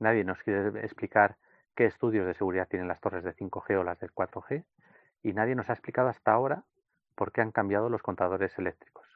Nadie 0.00 0.24
nos 0.24 0.42
quiere 0.42 0.80
explicar 0.84 1.36
qué 1.76 1.86
estudios 1.86 2.26
de 2.26 2.34
seguridad 2.34 2.66
tienen 2.68 2.88
las 2.88 3.00
torres 3.00 3.22
de 3.22 3.34
5G 3.34 3.78
o 3.78 3.84
las 3.84 4.00
de 4.00 4.08
4G. 4.08 4.64
Y 5.22 5.32
nadie 5.32 5.54
nos 5.54 5.70
ha 5.70 5.74
explicado 5.74 6.08
hasta 6.08 6.32
ahora 6.32 6.64
por 7.14 7.32
qué 7.32 7.42
han 7.42 7.52
cambiado 7.52 7.88
los 7.88 8.02
contadores 8.02 8.58
eléctricos. 8.58 9.07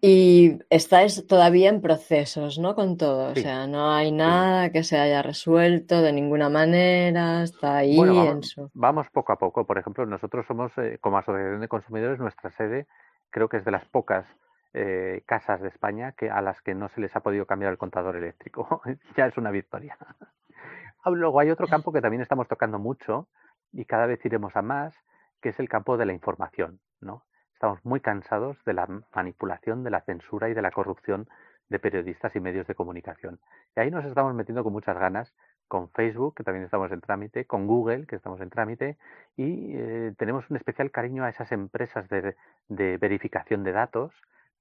Y 0.00 0.58
estáis 0.68 1.26
todavía 1.26 1.70
en 1.70 1.80
procesos, 1.80 2.58
¿no? 2.58 2.74
Con 2.74 2.98
todo. 2.98 3.32
O 3.32 3.34
sea, 3.34 3.66
no 3.66 3.90
hay 3.90 4.12
nada 4.12 4.70
que 4.70 4.84
se 4.84 4.98
haya 4.98 5.22
resuelto 5.22 6.02
de 6.02 6.12
ninguna 6.12 6.50
manera. 6.50 7.42
Está 7.42 7.78
ahí 7.78 7.96
vamos, 7.96 8.28
en 8.28 8.42
su. 8.42 8.70
Vamos 8.74 9.08
poco 9.10 9.32
a 9.32 9.36
poco. 9.36 9.66
Por 9.66 9.78
ejemplo, 9.78 10.04
nosotros 10.04 10.44
somos, 10.46 10.76
eh, 10.76 10.98
como 11.00 11.16
Asociación 11.16 11.60
de 11.60 11.68
Consumidores, 11.68 12.18
nuestra 12.18 12.50
sede 12.50 12.86
creo 13.30 13.48
que 13.48 13.56
es 13.56 13.64
de 13.64 13.72
las 13.72 13.84
pocas 13.86 14.26
eh, 14.74 15.22
casas 15.26 15.60
de 15.60 15.68
España 15.68 16.12
que 16.12 16.30
a 16.30 16.40
las 16.40 16.60
que 16.60 16.74
no 16.74 16.88
se 16.88 17.00
les 17.00 17.14
ha 17.16 17.20
podido 17.20 17.46
cambiar 17.46 17.72
el 17.72 17.78
contador 17.78 18.16
eléctrico. 18.16 18.82
ya 19.16 19.26
es 19.26 19.36
una 19.36 19.50
victoria. 19.50 19.96
Luego 21.06 21.40
hay 21.40 21.50
otro 21.50 21.66
campo 21.66 21.92
que 21.92 22.00
también 22.00 22.22
estamos 22.22 22.46
tocando 22.46 22.78
mucho 22.78 23.28
y 23.72 23.86
cada 23.86 24.06
vez 24.06 24.24
iremos 24.24 24.54
a 24.56 24.62
más, 24.62 24.94
que 25.40 25.48
es 25.48 25.58
el 25.58 25.68
campo 25.68 25.96
de 25.96 26.06
la 26.06 26.12
información, 26.12 26.80
¿no? 27.00 27.24
Estamos 27.54 27.84
muy 27.84 28.00
cansados 28.00 28.56
de 28.66 28.74
la 28.74 28.86
manipulación, 29.14 29.84
de 29.84 29.90
la 29.90 30.02
censura 30.02 30.48
y 30.48 30.54
de 30.54 30.62
la 30.62 30.70
corrupción 30.70 31.28
de 31.68 31.78
periodistas 31.78 32.34
y 32.36 32.40
medios 32.40 32.66
de 32.66 32.74
comunicación. 32.74 33.38
Y 33.76 33.80
ahí 33.80 33.90
nos 33.90 34.04
estamos 34.04 34.34
metiendo 34.34 34.62
con 34.64 34.72
muchas 34.72 34.98
ganas, 34.98 35.32
con 35.68 35.88
Facebook, 35.90 36.34
que 36.34 36.44
también 36.44 36.64
estamos 36.64 36.90
en 36.92 37.00
trámite, 37.00 37.46
con 37.46 37.66
Google, 37.66 38.06
que 38.06 38.16
estamos 38.16 38.40
en 38.40 38.50
trámite, 38.50 38.98
y 39.36 39.72
eh, 39.76 40.14
tenemos 40.18 40.50
un 40.50 40.56
especial 40.56 40.90
cariño 40.90 41.24
a 41.24 41.30
esas 41.30 41.52
empresas 41.52 42.08
de, 42.08 42.36
de, 42.68 42.98
verificación 42.98 43.64
de 43.64 43.72
datos, 43.72 44.12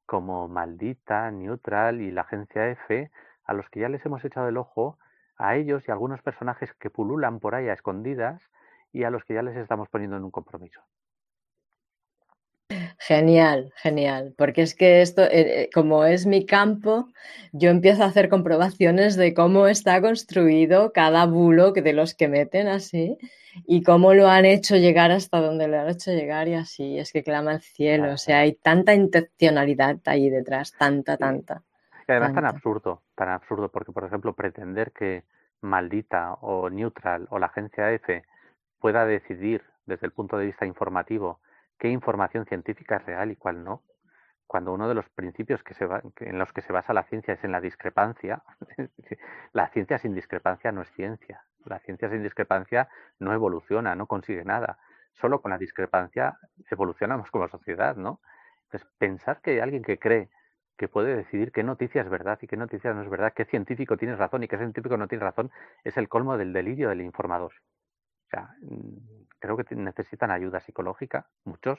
como 0.05 0.47
Maldita, 0.47 1.29
Neutral 1.31 1.99
y 1.99 2.11
la 2.11 2.21
agencia 2.21 2.69
EFE, 2.69 3.11
a 3.43 3.53
los 3.53 3.69
que 3.69 3.81
ya 3.81 3.89
les 3.89 4.05
hemos 4.05 4.23
echado 4.23 4.47
el 4.47 4.57
ojo, 4.57 4.97
a 5.37 5.55
ellos 5.55 5.83
y 5.87 5.91
a 5.91 5.95
algunos 5.95 6.21
personajes 6.21 6.73
que 6.75 6.89
pululan 6.89 7.39
por 7.39 7.55
ahí 7.55 7.67
a 7.67 7.73
escondidas, 7.73 8.41
y 8.93 9.03
a 9.03 9.09
los 9.09 9.25
que 9.25 9.33
ya 9.33 9.41
les 9.41 9.57
estamos 9.57 9.89
poniendo 9.89 10.15
en 10.15 10.23
un 10.23 10.31
compromiso. 10.31 10.81
Genial, 13.05 13.73
genial, 13.75 14.33
porque 14.37 14.61
es 14.61 14.75
que 14.75 15.01
esto, 15.01 15.23
eh, 15.23 15.63
eh, 15.63 15.69
como 15.73 16.05
es 16.05 16.25
mi 16.25 16.45
campo, 16.45 17.09
yo 17.51 17.69
empiezo 17.69 18.03
a 18.03 18.05
hacer 18.05 18.29
comprobaciones 18.29 19.17
de 19.17 19.33
cómo 19.33 19.67
está 19.67 19.99
construido 19.99 20.93
cada 20.93 21.25
bulo 21.25 21.73
de 21.73 21.91
los 21.91 22.15
que 22.15 22.29
meten 22.29 22.67
así 22.67 23.17
y 23.67 23.83
cómo 23.83 24.13
lo 24.13 24.29
han 24.29 24.45
hecho 24.45 24.77
llegar 24.77 25.11
hasta 25.11 25.41
donde 25.41 25.67
lo 25.67 25.81
han 25.81 25.89
hecho 25.89 26.11
llegar 26.11 26.47
y 26.47 26.53
así, 26.53 26.97
es 26.97 27.11
que 27.11 27.23
clama 27.23 27.55
el 27.55 27.61
cielo, 27.61 28.13
o 28.13 28.17
sea, 28.17 28.39
hay 28.39 28.53
tanta 28.53 28.93
intencionalidad 28.93 29.97
ahí 30.05 30.29
detrás, 30.29 30.71
tanta, 30.71 31.17
tanta. 31.17 31.61
Y 32.07 32.11
además 32.13 32.33
tan 32.33 32.45
absurdo, 32.45 33.01
tan 33.15 33.27
absurdo, 33.27 33.67
porque 33.67 33.91
por 33.91 34.05
ejemplo 34.05 34.31
pretender 34.31 34.93
que 34.93 35.25
Maldita 35.59 36.35
o 36.35 36.69
Neutral 36.69 37.27
o 37.31 37.37
la 37.37 37.47
agencia 37.47 37.91
F 37.91 38.23
pueda 38.79 39.05
decidir 39.05 39.61
desde 39.87 40.05
el 40.07 40.13
punto 40.13 40.37
de 40.37 40.45
vista 40.45 40.65
informativo 40.65 41.41
qué 41.83 41.89
información 41.89 42.45
científica 42.45 42.95
es 42.95 43.05
real 43.05 43.29
y 43.29 43.35
cuál 43.35 43.65
no. 43.65 43.83
Cuando 44.47 44.71
uno 44.71 44.87
de 44.87 44.95
los 44.95 45.09
principios 45.09 45.63
que 45.63 45.73
se 45.73 45.85
en 46.21 46.39
los 46.39 46.53
que 46.53 46.61
se 46.61 46.71
basa 46.71 46.93
la 46.93 47.03
ciencia 47.03 47.33
es 47.33 47.43
en 47.43 47.51
la 47.51 47.59
discrepancia, 47.59 48.41
la 49.51 49.67
ciencia 49.67 49.97
sin 49.97 50.15
discrepancia 50.15 50.71
no 50.71 50.83
es 50.83 50.89
ciencia. 50.93 51.43
La 51.65 51.79
ciencia 51.79 52.09
sin 52.09 52.23
discrepancia 52.23 52.87
no 53.19 53.33
evoluciona, 53.33 53.95
no 53.95 54.07
consigue 54.07 54.45
nada. 54.45 54.77
Solo 55.11 55.41
con 55.41 55.51
la 55.51 55.57
discrepancia 55.57 56.37
evolucionamos 56.71 57.29
como 57.31 57.49
sociedad, 57.49 57.97
¿no? 57.97 58.21
Entonces, 58.67 58.89
pensar 58.97 59.41
que 59.41 59.61
alguien 59.61 59.83
que 59.83 59.99
cree 59.99 60.29
que 60.77 60.87
puede 60.87 61.17
decidir 61.17 61.51
qué 61.51 61.63
noticia 61.63 62.01
es 62.01 62.09
verdad 62.09 62.39
y 62.41 62.47
qué 62.47 62.55
noticia 62.55 62.93
no 62.93 63.01
es 63.01 63.09
verdad, 63.09 63.33
qué 63.35 63.43
científico 63.43 63.97
tiene 63.97 64.15
razón 64.15 64.41
y 64.41 64.47
qué 64.47 64.57
científico 64.57 64.95
no 64.95 65.09
tiene 65.09 65.25
razón, 65.25 65.51
es 65.83 65.97
el 65.97 66.07
colmo 66.07 66.37
del 66.37 66.53
delirio 66.53 66.87
del 66.87 67.01
informador. 67.01 67.51
Mm, 68.61 69.12
creo 69.43 69.57
que 69.57 69.75
necesitan 69.75 70.31
ayuda 70.31 70.61
psicológica, 70.61 71.27
muchos, 71.43 71.77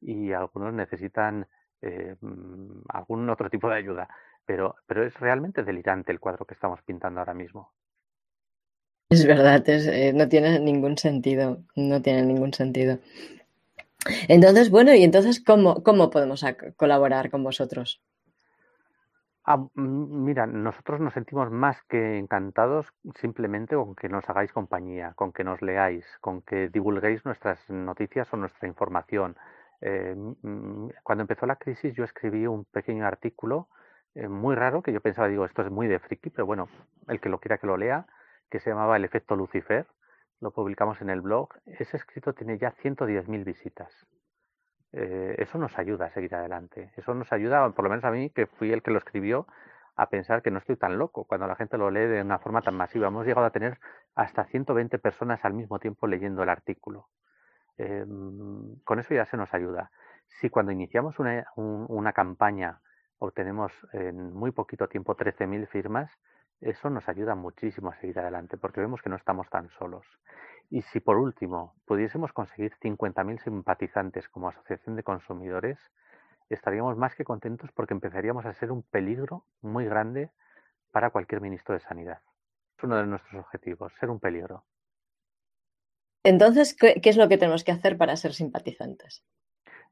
y 0.00 0.32
algunos 0.32 0.72
necesitan 0.72 1.48
eh, 1.82 2.14
mm, 2.20 2.82
algún 2.88 3.28
otro 3.28 3.50
tipo 3.50 3.68
de 3.68 3.76
ayuda. 3.76 4.08
Pero, 4.46 4.76
pero 4.86 5.04
es 5.04 5.18
realmente 5.18 5.64
delirante 5.64 6.12
el 6.12 6.20
cuadro 6.20 6.44
que 6.44 6.54
estamos 6.54 6.80
pintando 6.82 7.18
ahora 7.18 7.34
mismo. 7.34 7.72
Es 9.10 9.26
verdad, 9.26 9.68
eh, 9.68 10.12
no 10.14 10.28
tiene 10.28 10.60
ningún 10.60 10.96
sentido, 10.96 11.64
no 11.74 12.00
tiene 12.00 12.22
ningún 12.22 12.54
sentido. 12.54 12.98
Entonces, 14.28 14.70
bueno, 14.70 14.94
¿y 14.94 15.02
entonces 15.02 15.42
cómo, 15.42 15.82
cómo 15.82 16.10
podemos 16.10 16.44
colaborar 16.76 17.30
con 17.30 17.42
vosotros? 17.42 18.02
Ah, 19.46 19.58
mira, 19.74 20.46
nosotros 20.46 21.00
nos 21.00 21.12
sentimos 21.12 21.50
más 21.50 21.82
que 21.84 22.18
encantados 22.18 22.86
simplemente 23.20 23.76
con 23.76 23.94
que 23.94 24.08
nos 24.08 24.28
hagáis 24.30 24.52
compañía, 24.52 25.12
con 25.16 25.32
que 25.32 25.44
nos 25.44 25.60
leáis, 25.60 26.06
con 26.20 26.40
que 26.40 26.68
divulguéis 26.70 27.24
nuestras 27.26 27.58
noticias 27.68 28.32
o 28.32 28.38
nuestra 28.38 28.68
información. 28.68 29.36
Eh, 29.82 30.16
cuando 31.02 31.22
empezó 31.22 31.44
la 31.46 31.56
crisis 31.56 31.94
yo 31.94 32.04
escribí 32.04 32.46
un 32.46 32.64
pequeño 32.64 33.06
artículo 33.06 33.68
eh, 34.14 34.28
muy 34.28 34.54
raro 34.54 34.82
que 34.82 34.92
yo 34.92 35.00
pensaba, 35.02 35.28
digo, 35.28 35.44
esto 35.44 35.60
es 35.62 35.70
muy 35.70 35.88
de 35.88 35.98
friki, 35.98 36.30
pero 36.30 36.46
bueno, 36.46 36.68
el 37.08 37.20
que 37.20 37.28
lo 37.28 37.38
quiera 37.38 37.58
que 37.58 37.66
lo 37.66 37.76
lea, 37.76 38.06
que 38.50 38.60
se 38.60 38.70
llamaba 38.70 38.96
El 38.96 39.04
efecto 39.04 39.36
Lucifer, 39.36 39.86
lo 40.40 40.52
publicamos 40.52 41.02
en 41.02 41.10
el 41.10 41.20
blog. 41.20 41.48
Ese 41.66 41.96
escrito 41.96 42.32
tiene 42.32 42.56
ya 42.58 42.72
110.000 42.72 43.44
visitas. 43.44 44.06
Eh, 44.96 45.34
eso 45.38 45.58
nos 45.58 45.76
ayuda 45.76 46.06
a 46.06 46.10
seguir 46.10 46.34
adelante. 46.34 46.92
Eso 46.96 47.14
nos 47.14 47.32
ayuda, 47.32 47.68
por 47.70 47.84
lo 47.84 47.90
menos 47.90 48.04
a 48.04 48.12
mí, 48.12 48.30
que 48.30 48.46
fui 48.46 48.72
el 48.72 48.82
que 48.82 48.92
lo 48.92 48.98
escribió, 48.98 49.46
a 49.96 50.08
pensar 50.08 50.42
que 50.42 50.50
no 50.50 50.58
estoy 50.58 50.76
tan 50.76 50.98
loco 50.98 51.24
cuando 51.24 51.46
la 51.46 51.56
gente 51.56 51.78
lo 51.78 51.90
lee 51.90 52.06
de 52.06 52.22
una 52.22 52.38
forma 52.38 52.62
tan 52.62 52.76
masiva. 52.76 53.08
Hemos 53.08 53.26
llegado 53.26 53.46
a 53.46 53.50
tener 53.50 53.78
hasta 54.14 54.44
120 54.44 54.98
personas 54.98 55.44
al 55.44 55.54
mismo 55.54 55.78
tiempo 55.80 56.06
leyendo 56.06 56.42
el 56.42 56.48
artículo. 56.48 57.08
Em, 57.76 58.76
con 58.84 59.00
eso 59.00 59.14
ya 59.14 59.24
se 59.24 59.36
nos 59.36 59.52
ayuda. 59.52 59.90
Si 60.26 60.48
cuando 60.48 60.72
iniciamos 60.72 61.18
una, 61.18 61.46
una 61.56 62.12
campaña 62.12 62.80
obtenemos 63.18 63.72
en 63.92 64.32
muy 64.32 64.52
poquito 64.52 64.88
tiempo 64.88 65.16
13.000 65.16 65.66
firmas, 65.66 66.10
eso 66.60 66.88
nos 66.90 67.08
ayuda 67.08 67.34
muchísimo 67.34 67.90
a 67.90 67.96
seguir 67.96 68.18
adelante 68.18 68.56
porque 68.56 68.80
vemos 68.80 69.02
que 69.02 69.10
no 69.10 69.16
estamos 69.16 69.48
tan 69.50 69.68
solos. 69.70 70.06
Y 70.70 70.82
si 70.82 71.00
por 71.00 71.18
último 71.18 71.74
pudiésemos 71.86 72.32
conseguir 72.32 72.72
50.000 72.80 73.42
simpatizantes 73.42 74.28
como 74.28 74.48
asociación 74.48 74.96
de 74.96 75.02
consumidores, 75.02 75.78
estaríamos 76.48 76.96
más 76.96 77.14
que 77.14 77.24
contentos 77.24 77.70
porque 77.72 77.94
empezaríamos 77.94 78.44
a 78.46 78.54
ser 78.54 78.72
un 78.72 78.82
peligro 78.82 79.44
muy 79.60 79.84
grande 79.84 80.30
para 80.90 81.10
cualquier 81.10 81.40
ministro 81.40 81.74
de 81.74 81.80
Sanidad. 81.80 82.20
Es 82.76 82.84
uno 82.84 82.96
de 82.96 83.06
nuestros 83.06 83.34
objetivos, 83.34 83.92
ser 83.98 84.10
un 84.10 84.20
peligro. 84.20 84.64
Entonces, 86.24 86.74
¿qué, 86.74 87.00
es 87.02 87.16
lo 87.16 87.28
que 87.28 87.36
tenemos 87.36 87.64
que 87.64 87.72
hacer 87.72 87.98
para 87.98 88.16
ser 88.16 88.32
simpatizantes? 88.32 89.24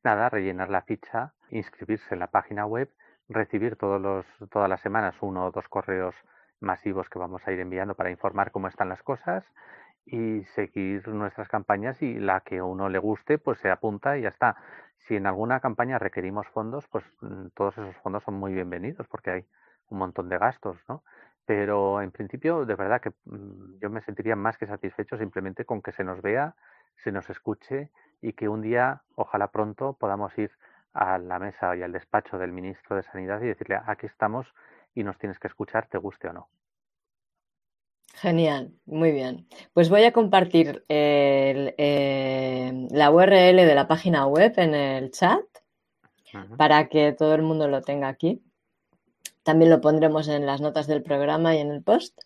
Nada, 0.02 0.30
rellenar 0.30 0.70
la 0.70 0.82
ficha, 0.82 1.34
inscribirse 1.50 2.14
en 2.14 2.20
la 2.20 2.28
página 2.28 2.66
web, 2.66 2.90
recibir 3.28 3.76
todos 3.76 4.00
los, 4.00 4.26
todas 4.50 4.68
las 4.68 4.80
semanas 4.80 5.14
uno 5.20 5.46
o 5.46 5.50
dos 5.50 5.68
correos 5.68 6.14
masivos 6.60 7.08
que 7.08 7.18
vamos 7.18 7.46
a 7.46 7.52
ir 7.52 7.60
enviando 7.60 7.94
para 7.94 8.10
informar 8.10 8.50
cómo 8.50 8.68
están 8.68 8.88
las 8.88 9.02
cosas 9.02 9.44
y 10.04 10.44
seguir 10.54 11.06
nuestras 11.08 11.48
campañas 11.48 12.02
y 12.02 12.14
la 12.18 12.40
que 12.40 12.58
a 12.58 12.64
uno 12.64 12.88
le 12.88 12.98
guste, 12.98 13.38
pues 13.38 13.58
se 13.58 13.70
apunta 13.70 14.18
y 14.18 14.22
ya 14.22 14.28
está. 14.28 14.56
Si 14.98 15.16
en 15.16 15.26
alguna 15.26 15.60
campaña 15.60 15.98
requerimos 15.98 16.46
fondos, 16.48 16.86
pues 16.88 17.04
mm, 17.20 17.48
todos 17.54 17.78
esos 17.78 17.96
fondos 17.98 18.22
son 18.24 18.34
muy 18.34 18.52
bienvenidos 18.52 19.06
porque 19.08 19.30
hay 19.30 19.46
un 19.88 19.98
montón 19.98 20.28
de 20.28 20.38
gastos, 20.38 20.78
¿no? 20.88 21.02
Pero 21.44 22.00
en 22.02 22.12
principio, 22.12 22.64
de 22.64 22.74
verdad 22.74 23.00
que 23.00 23.10
mm, 23.24 23.78
yo 23.80 23.90
me 23.90 24.00
sentiría 24.00 24.36
más 24.36 24.56
que 24.58 24.66
satisfecho 24.66 25.16
simplemente 25.16 25.64
con 25.64 25.82
que 25.82 25.92
se 25.92 26.04
nos 26.04 26.22
vea, 26.22 26.54
se 26.96 27.12
nos 27.12 27.28
escuche 27.30 27.90
y 28.20 28.32
que 28.34 28.48
un 28.48 28.62
día, 28.62 29.02
ojalá 29.16 29.48
pronto, 29.48 29.94
podamos 29.94 30.36
ir 30.38 30.50
a 30.92 31.18
la 31.18 31.38
mesa 31.38 31.74
y 31.76 31.82
al 31.82 31.92
despacho 31.92 32.38
del 32.38 32.52
ministro 32.52 32.96
de 32.96 33.02
Sanidad 33.02 33.40
y 33.42 33.46
decirle, 33.46 33.80
aquí 33.86 34.06
estamos 34.06 34.54
y 34.94 35.04
nos 35.04 35.18
tienes 35.18 35.38
que 35.38 35.48
escuchar, 35.48 35.86
te 35.86 35.98
guste 35.98 36.28
o 36.28 36.32
no. 36.32 36.48
Genial, 38.14 38.72
muy 38.86 39.10
bien. 39.10 39.48
Pues 39.72 39.88
voy 39.88 40.04
a 40.04 40.12
compartir 40.12 40.84
eh, 40.88 42.86
la 42.90 43.10
URL 43.10 43.56
de 43.56 43.74
la 43.74 43.88
página 43.88 44.26
web 44.26 44.52
en 44.58 44.74
el 44.74 45.10
chat 45.10 45.42
para 46.56 46.88
que 46.88 47.12
todo 47.12 47.34
el 47.34 47.42
mundo 47.42 47.68
lo 47.68 47.82
tenga 47.82 48.08
aquí. 48.08 48.42
También 49.42 49.70
lo 49.70 49.80
pondremos 49.80 50.28
en 50.28 50.46
las 50.46 50.60
notas 50.60 50.86
del 50.86 51.02
programa 51.02 51.56
y 51.56 51.58
en 51.58 51.72
el 51.72 51.82
post. 51.82 52.20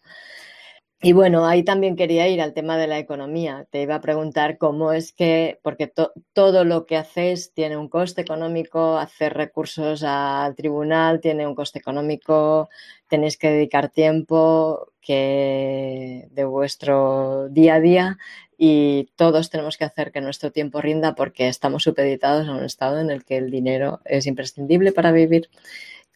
Y 1.02 1.12
bueno, 1.12 1.46
ahí 1.46 1.62
también 1.62 1.94
quería 1.94 2.26
ir 2.26 2.40
al 2.40 2.54
tema 2.54 2.78
de 2.78 2.86
la 2.86 2.98
economía. 2.98 3.66
Te 3.70 3.82
iba 3.82 3.96
a 3.96 4.00
preguntar 4.00 4.56
cómo 4.56 4.92
es 4.92 5.12
que, 5.12 5.60
porque 5.62 5.92
todo 6.32 6.64
lo 6.64 6.86
que 6.86 6.96
hacéis 6.96 7.52
tiene 7.52 7.76
un 7.76 7.88
coste 7.90 8.22
económico, 8.22 8.96
hacer 8.96 9.34
recursos 9.34 10.02
al 10.02 10.54
tribunal 10.56 11.20
tiene 11.20 11.46
un 11.46 11.54
coste 11.54 11.78
económico, 11.78 12.70
tenéis 13.08 13.36
que 13.36 13.50
dedicar 13.50 13.90
tiempo 13.90 14.92
que 15.02 16.28
de 16.30 16.44
vuestro 16.44 17.48
día 17.50 17.74
a 17.74 17.80
día 17.80 18.18
y 18.56 19.10
todos 19.16 19.50
tenemos 19.50 19.76
que 19.76 19.84
hacer 19.84 20.12
que 20.12 20.22
nuestro 20.22 20.50
tiempo 20.50 20.80
rinda 20.80 21.14
porque 21.14 21.48
estamos 21.48 21.82
supeditados 21.82 22.48
a 22.48 22.52
un 22.52 22.64
estado 22.64 23.00
en 23.00 23.10
el 23.10 23.24
que 23.24 23.36
el 23.36 23.50
dinero 23.50 24.00
es 24.06 24.26
imprescindible 24.26 24.92
para 24.92 25.12
vivir. 25.12 25.50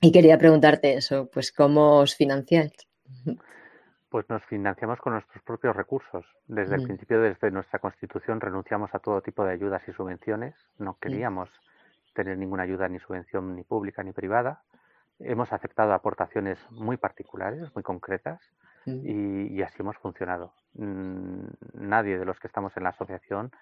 Y 0.01 0.11
quería 0.13 0.39
preguntarte 0.39 0.95
eso, 0.95 1.29
pues 1.33 1.53
cómo 1.53 1.99
os 1.99 2.15
financiáis. 2.15 2.73
Pues 4.11 4.29
nos 4.29 4.45
financiamos 4.47 4.99
con 4.99 5.13
nuestros 5.13 5.43
propios 5.45 5.77
recursos. 5.77 6.27
Desde 6.49 6.75
el 6.75 6.83
mm. 6.83 6.85
principio, 6.85 7.21
desde 7.21 7.51
nuestra 7.53 7.79
constitución, 7.79 8.41
renunciamos 8.41 8.93
a 8.93 8.99
todo 8.99 9.23
tipo 9.23 9.45
de 9.45 9.53
ayudas 9.53 9.87
y 9.87 9.93
subvenciones. 9.93 10.55
No 10.79 10.93
mm. 10.93 10.97
queríamos 11.01 11.49
tener 12.13 12.37
ninguna 12.37 12.65
ayuda 12.65 12.89
ni 12.89 12.99
subvención 12.99 13.55
ni 13.55 13.63
pública 13.63 14.03
ni 14.03 14.13
privada. 14.13 14.63
Hemos 15.21 15.53
aceptado 15.53 15.93
aportaciones 15.93 16.59
muy 16.73 16.97
particulares, 16.97 17.73
muy 17.75 17.85
concretas, 17.85 18.41
mm. 18.87 19.57
y, 19.57 19.63
así 19.63 19.77
hemos 19.79 19.97
funcionado. 19.99 20.55
Nadie 20.75 22.19
de 22.19 22.25
los 22.25 22.39
que 22.41 22.49
estamos 22.49 22.77
en 22.77 22.83
la 22.83 22.91
asociación 22.91 23.53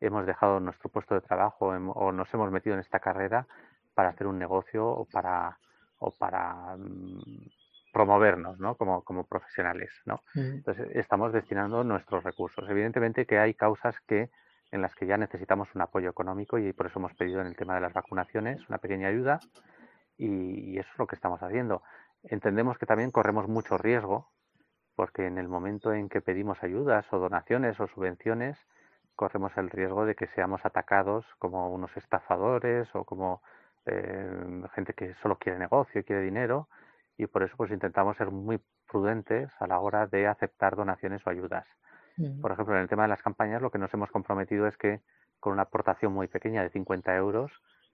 hemos 0.00 0.26
dejado 0.26 0.60
nuestro 0.60 0.90
puesto 0.90 1.14
de 1.14 1.22
trabajo 1.22 1.68
o 1.68 2.12
nos 2.12 2.34
hemos 2.34 2.50
metido 2.50 2.74
en 2.74 2.80
esta 2.80 3.00
carrera 3.00 3.46
para 3.94 4.10
hacer 4.10 4.26
un 4.26 4.38
negocio 4.38 4.86
o 4.86 5.06
para, 5.06 5.58
o 5.98 6.10
para 6.10 6.76
promovernos 7.94 8.58
¿no? 8.58 8.74
como, 8.74 9.02
como 9.02 9.24
profesionales. 9.24 9.90
¿no? 10.04 10.20
Entonces, 10.34 10.88
estamos 10.94 11.32
destinando 11.32 11.84
nuestros 11.84 12.22
recursos. 12.24 12.68
Evidentemente 12.68 13.24
que 13.24 13.38
hay 13.38 13.54
causas 13.54 13.98
que 14.00 14.30
en 14.72 14.82
las 14.82 14.94
que 14.96 15.06
ya 15.06 15.16
necesitamos 15.16 15.72
un 15.74 15.82
apoyo 15.82 16.10
económico 16.10 16.58
y 16.58 16.72
por 16.72 16.86
eso 16.86 16.98
hemos 16.98 17.14
pedido 17.14 17.40
en 17.40 17.46
el 17.46 17.56
tema 17.56 17.76
de 17.76 17.80
las 17.80 17.92
vacunaciones 17.92 18.68
una 18.68 18.78
pequeña 18.78 19.06
ayuda 19.08 19.38
y, 20.18 20.76
eso 20.78 20.88
es 20.92 20.98
lo 20.98 21.06
que 21.06 21.14
estamos 21.14 21.40
haciendo. 21.42 21.82
Entendemos 22.24 22.76
que 22.78 22.86
también 22.86 23.12
corremos 23.12 23.46
mucho 23.48 23.78
riesgo 23.78 24.28
porque 24.96 25.26
en 25.26 25.38
el 25.38 25.48
momento 25.48 25.92
en 25.92 26.08
que 26.08 26.20
pedimos 26.20 26.62
ayudas 26.62 27.06
o 27.12 27.18
donaciones 27.18 27.78
o 27.78 27.86
subvenciones 27.86 28.58
corremos 29.14 29.56
el 29.56 29.70
riesgo 29.70 30.04
de 30.04 30.16
que 30.16 30.26
seamos 30.26 30.64
atacados 30.64 31.24
como 31.38 31.72
unos 31.72 31.96
estafadores 31.96 32.92
o 32.96 33.04
como 33.04 33.42
eh, 33.86 34.62
gente 34.74 34.92
que 34.94 35.14
solo 35.22 35.36
quiere 35.38 35.58
negocio 35.58 36.00
y 36.00 36.04
quiere 36.04 36.22
dinero 36.22 36.68
y 37.16 37.26
por 37.26 37.42
eso 37.42 37.56
pues 37.56 37.70
intentamos 37.70 38.16
ser 38.16 38.30
muy 38.30 38.60
prudentes 38.88 39.50
a 39.60 39.66
la 39.66 39.78
hora 39.80 40.06
de 40.06 40.26
aceptar 40.26 40.76
donaciones 40.76 41.26
o 41.26 41.30
ayudas. 41.30 41.66
Mm. 42.16 42.40
Por 42.40 42.52
ejemplo, 42.52 42.74
en 42.74 42.82
el 42.82 42.88
tema 42.88 43.02
de 43.02 43.08
las 43.08 43.22
campañas 43.22 43.62
lo 43.62 43.70
que 43.70 43.78
nos 43.78 43.92
hemos 43.94 44.10
comprometido 44.10 44.66
es 44.66 44.76
que 44.76 45.00
con 45.40 45.52
una 45.52 45.62
aportación 45.62 46.12
muy 46.12 46.28
pequeña 46.28 46.62
de 46.62 46.70
50 46.70 47.14
euros 47.16 47.52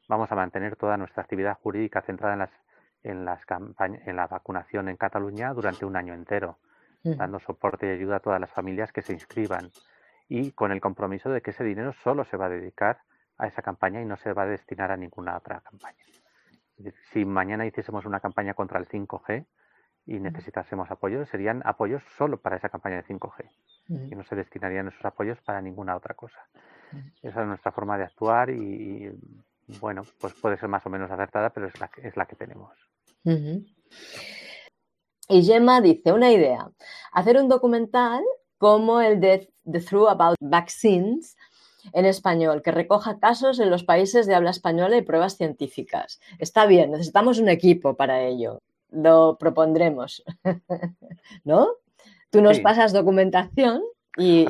vamos 0.08 0.30
a 0.32 0.36
mantener 0.36 0.76
toda 0.76 0.96
nuestra 0.96 1.22
actividad 1.22 1.58
jurídica 1.58 2.02
centrada 2.02 2.34
en 2.34 2.38
las 2.40 2.50
en 3.02 3.24
las 3.24 3.44
campañas 3.46 4.06
en 4.06 4.16
la 4.16 4.26
vacunación 4.26 4.88
en 4.90 4.96
Cataluña 4.96 5.54
durante 5.54 5.86
un 5.86 5.96
año 5.96 6.12
entero, 6.12 6.58
mm. 7.02 7.16
dando 7.16 7.40
soporte 7.40 7.86
y 7.86 7.90
ayuda 7.90 8.16
a 8.16 8.20
todas 8.20 8.40
las 8.40 8.50
familias 8.50 8.92
que 8.92 9.02
se 9.02 9.12
inscriban 9.12 9.70
y 10.28 10.52
con 10.52 10.70
el 10.70 10.80
compromiso 10.80 11.30
de 11.30 11.40
que 11.40 11.50
ese 11.50 11.64
dinero 11.64 11.92
solo 11.92 12.24
se 12.24 12.36
va 12.36 12.46
a 12.46 12.50
dedicar 12.50 13.00
a 13.38 13.46
esa 13.46 13.62
campaña 13.62 14.02
y 14.02 14.04
no 14.04 14.16
se 14.16 14.32
va 14.32 14.42
a 14.42 14.46
destinar 14.46 14.90
a 14.92 14.96
ninguna 14.96 15.36
otra 15.36 15.60
campaña 15.60 16.04
si 17.12 17.24
mañana 17.24 17.66
hiciésemos 17.66 18.04
una 18.06 18.20
campaña 18.20 18.54
contra 18.54 18.78
el 18.78 18.88
5G 18.88 19.46
y 20.06 20.18
necesitásemos 20.18 20.90
apoyo, 20.90 21.24
serían 21.26 21.62
apoyos 21.64 22.02
solo 22.16 22.40
para 22.40 22.56
esa 22.56 22.68
campaña 22.68 22.96
de 22.96 23.04
5G 23.04 23.50
y 23.88 24.14
no 24.14 24.24
se 24.24 24.36
destinarían 24.36 24.88
esos 24.88 25.04
apoyos 25.04 25.40
para 25.42 25.60
ninguna 25.60 25.96
otra 25.96 26.14
cosa. 26.14 26.40
Esa 27.22 27.42
es 27.42 27.46
nuestra 27.46 27.72
forma 27.72 27.98
de 27.98 28.04
actuar 28.04 28.50
y, 28.50 29.10
bueno, 29.80 30.02
pues 30.20 30.34
puede 30.34 30.56
ser 30.56 30.68
más 30.68 30.84
o 30.86 30.90
menos 30.90 31.10
acertada, 31.10 31.50
pero 31.50 31.66
es 31.66 31.78
la, 31.80 31.90
es 32.02 32.16
la 32.16 32.26
que 32.26 32.36
tenemos. 32.36 32.76
Y 35.28 35.42
Gemma 35.44 35.80
dice, 35.80 36.12
una 36.12 36.30
idea, 36.30 36.68
hacer 37.12 37.36
un 37.36 37.48
documental 37.48 38.22
como 38.58 39.00
el 39.00 39.20
de 39.20 39.52
The 39.70 39.80
True 39.80 40.10
About 40.10 40.36
Vaccines 40.40 41.36
en 41.92 42.06
español 42.06 42.62
que 42.62 42.70
recoja 42.70 43.18
casos 43.18 43.60
en 43.60 43.70
los 43.70 43.84
países 43.84 44.26
de 44.26 44.34
habla 44.34 44.50
española 44.50 44.96
y 44.96 45.02
pruebas 45.02 45.36
científicas. 45.36 46.20
Está 46.38 46.66
bien, 46.66 46.90
necesitamos 46.90 47.38
un 47.38 47.48
equipo 47.48 47.94
para 47.94 48.22
ello. 48.22 48.60
Lo 48.90 49.36
propondremos. 49.38 50.24
¿No? 51.44 51.68
Tú 52.30 52.42
nos 52.42 52.60
pasas 52.60 52.92
documentación 52.92 53.82
y, 54.16 54.46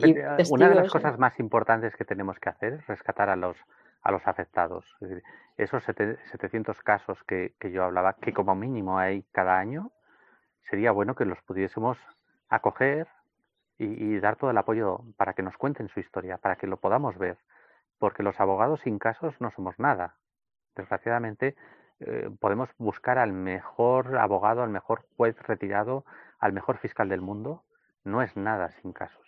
Una 0.50 0.68
de 0.68 0.74
las 0.74 0.90
cosas 0.90 1.18
más 1.18 1.38
importantes 1.38 1.94
que 1.96 2.04
tenemos 2.04 2.38
que 2.38 2.48
hacer 2.48 2.74
es 2.74 2.86
rescatar 2.86 3.28
a 3.30 3.36
los, 3.36 3.56
a 4.02 4.12
los 4.12 4.26
afectados. 4.26 4.84
esos 5.56 5.82
700 5.84 6.80
casos 6.82 7.18
que, 7.26 7.54
que 7.58 7.70
yo 7.70 7.84
hablaba, 7.84 8.14
que 8.14 8.32
como 8.32 8.54
mínimo 8.54 8.98
hay 8.98 9.22
cada 9.32 9.58
año, 9.58 9.92
sería 10.68 10.92
bueno 10.92 11.14
que 11.14 11.24
los 11.24 11.40
pudiésemos 11.42 11.98
acoger, 12.48 13.06
y, 13.82 14.18
dar 14.20 14.36
todo 14.36 14.50
el 14.50 14.58
apoyo 14.58 15.00
para 15.16 15.32
que 15.32 15.42
nos 15.42 15.56
cuenten 15.56 15.88
su 15.88 16.00
historia, 16.00 16.36
para 16.36 16.56
que 16.56 16.66
lo 16.66 16.76
podamos 16.76 17.16
ver, 17.16 17.38
porque 17.98 18.22
los 18.22 18.38
abogados 18.38 18.80
sin 18.82 18.98
casos 18.98 19.34
no 19.40 19.50
somos 19.52 19.78
nada. 19.78 20.16
Desgraciadamente, 20.76 21.56
eh, 22.00 22.28
podemos 22.40 22.68
buscar 22.76 23.18
al 23.18 23.32
mejor 23.32 24.18
abogado, 24.18 24.62
al 24.62 24.68
mejor 24.68 25.06
juez 25.16 25.34
retirado, 25.46 26.04
al 26.38 26.52
mejor 26.52 26.76
fiscal 26.76 27.08
del 27.08 27.22
mundo. 27.22 27.64
No 28.04 28.22
es 28.22 28.36
nada 28.36 28.70
sin 28.82 28.92
casos. 28.92 29.26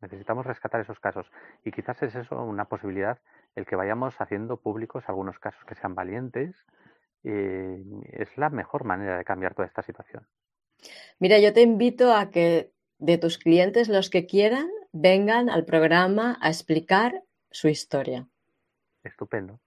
Necesitamos 0.00 0.46
rescatar 0.46 0.80
esos 0.80 1.00
casos. 1.00 1.30
Y 1.64 1.72
quizás 1.72 2.00
es 2.02 2.14
eso 2.14 2.40
una 2.42 2.66
posibilidad, 2.66 3.18
el 3.56 3.66
que 3.66 3.76
vayamos 3.76 4.20
haciendo 4.20 4.56
públicos 4.56 5.04
algunos 5.08 5.38
casos 5.40 5.64
que 5.64 5.74
sean 5.74 5.96
valientes. 5.96 6.54
Eh, 7.24 7.82
es 8.12 8.38
la 8.38 8.50
mejor 8.50 8.84
manera 8.84 9.18
de 9.18 9.24
cambiar 9.24 9.54
toda 9.54 9.66
esta 9.66 9.82
situación. 9.82 10.26
Mira, 11.18 11.38
yo 11.40 11.52
te 11.52 11.60
invito 11.60 12.14
a 12.14 12.30
que 12.30 12.72
de 13.00 13.18
tus 13.18 13.38
clientes, 13.38 13.88
los 13.88 14.10
que 14.10 14.26
quieran, 14.26 14.68
vengan 14.92 15.50
al 15.50 15.64
programa 15.64 16.38
a 16.40 16.48
explicar 16.48 17.24
su 17.50 17.68
historia. 17.68 18.28
Estupendo. 19.02 19.60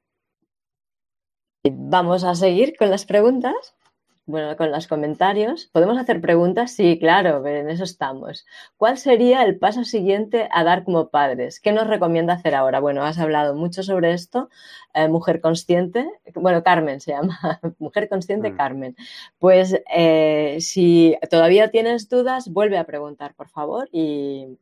Vamos 1.63 2.23
a 2.23 2.35
seguir 2.35 2.75
con 2.77 2.89
las 2.89 3.05
preguntas. 3.05 3.75
Bueno, 4.25 4.55
con 4.55 4.71
los 4.71 4.87
comentarios. 4.87 5.65
¿Podemos 5.73 5.97
hacer 5.97 6.21
preguntas? 6.21 6.71
Sí, 6.71 6.97
claro, 6.97 7.45
en 7.45 7.69
eso 7.69 7.83
estamos. 7.83 8.45
¿Cuál 8.77 8.97
sería 8.97 9.43
el 9.43 9.59
paso 9.59 9.83
siguiente 9.83 10.47
a 10.53 10.63
dar 10.63 10.85
como 10.85 11.09
padres? 11.09 11.59
¿Qué 11.59 11.73
nos 11.73 11.87
recomienda 11.87 12.35
hacer 12.35 12.55
ahora? 12.55 12.79
Bueno, 12.79 13.03
has 13.03 13.19
hablado 13.19 13.53
mucho 13.53 13.83
sobre 13.83 14.13
esto. 14.13 14.49
Eh, 14.93 15.09
mujer 15.09 15.41
consciente, 15.41 16.07
bueno, 16.35 16.63
Carmen 16.63 17.01
se 17.01 17.11
llama, 17.11 17.37
Mujer 17.79 18.07
consciente 18.07 18.51
mm. 18.51 18.57
Carmen. 18.57 18.95
Pues 19.39 19.77
eh, 19.93 20.57
si 20.61 21.17
todavía 21.29 21.69
tienes 21.69 22.07
dudas, 22.07 22.47
vuelve 22.47 22.77
a 22.77 22.85
preguntar, 22.85 23.35
por 23.35 23.49
favor. 23.49 23.89
Y 23.91 24.57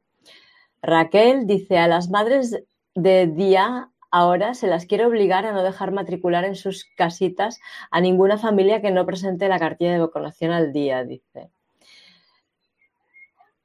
Raquel 0.82 1.46
dice, 1.46 1.78
a 1.78 1.88
las 1.88 2.10
madres 2.10 2.64
de 2.96 3.28
día 3.28 3.92
ahora 4.12 4.54
se 4.54 4.68
las 4.68 4.86
quiere 4.86 5.06
obligar 5.06 5.46
a 5.46 5.54
no 5.54 5.64
dejar 5.64 5.92
matricular 5.92 6.46
en 6.46 6.56
sus 6.56 6.86
casitas 6.96 7.60
a 7.90 8.02
ninguna 8.02 8.38
familia 8.38 8.82
que 8.82 8.92
no 8.92 9.06
presente 9.06 9.48
la 9.48 9.60
cartilla 9.60 9.94
de 9.94 10.00
vacunación 10.00 10.52
al 10.52 10.74
día, 10.74 11.04
dice. 11.04 11.50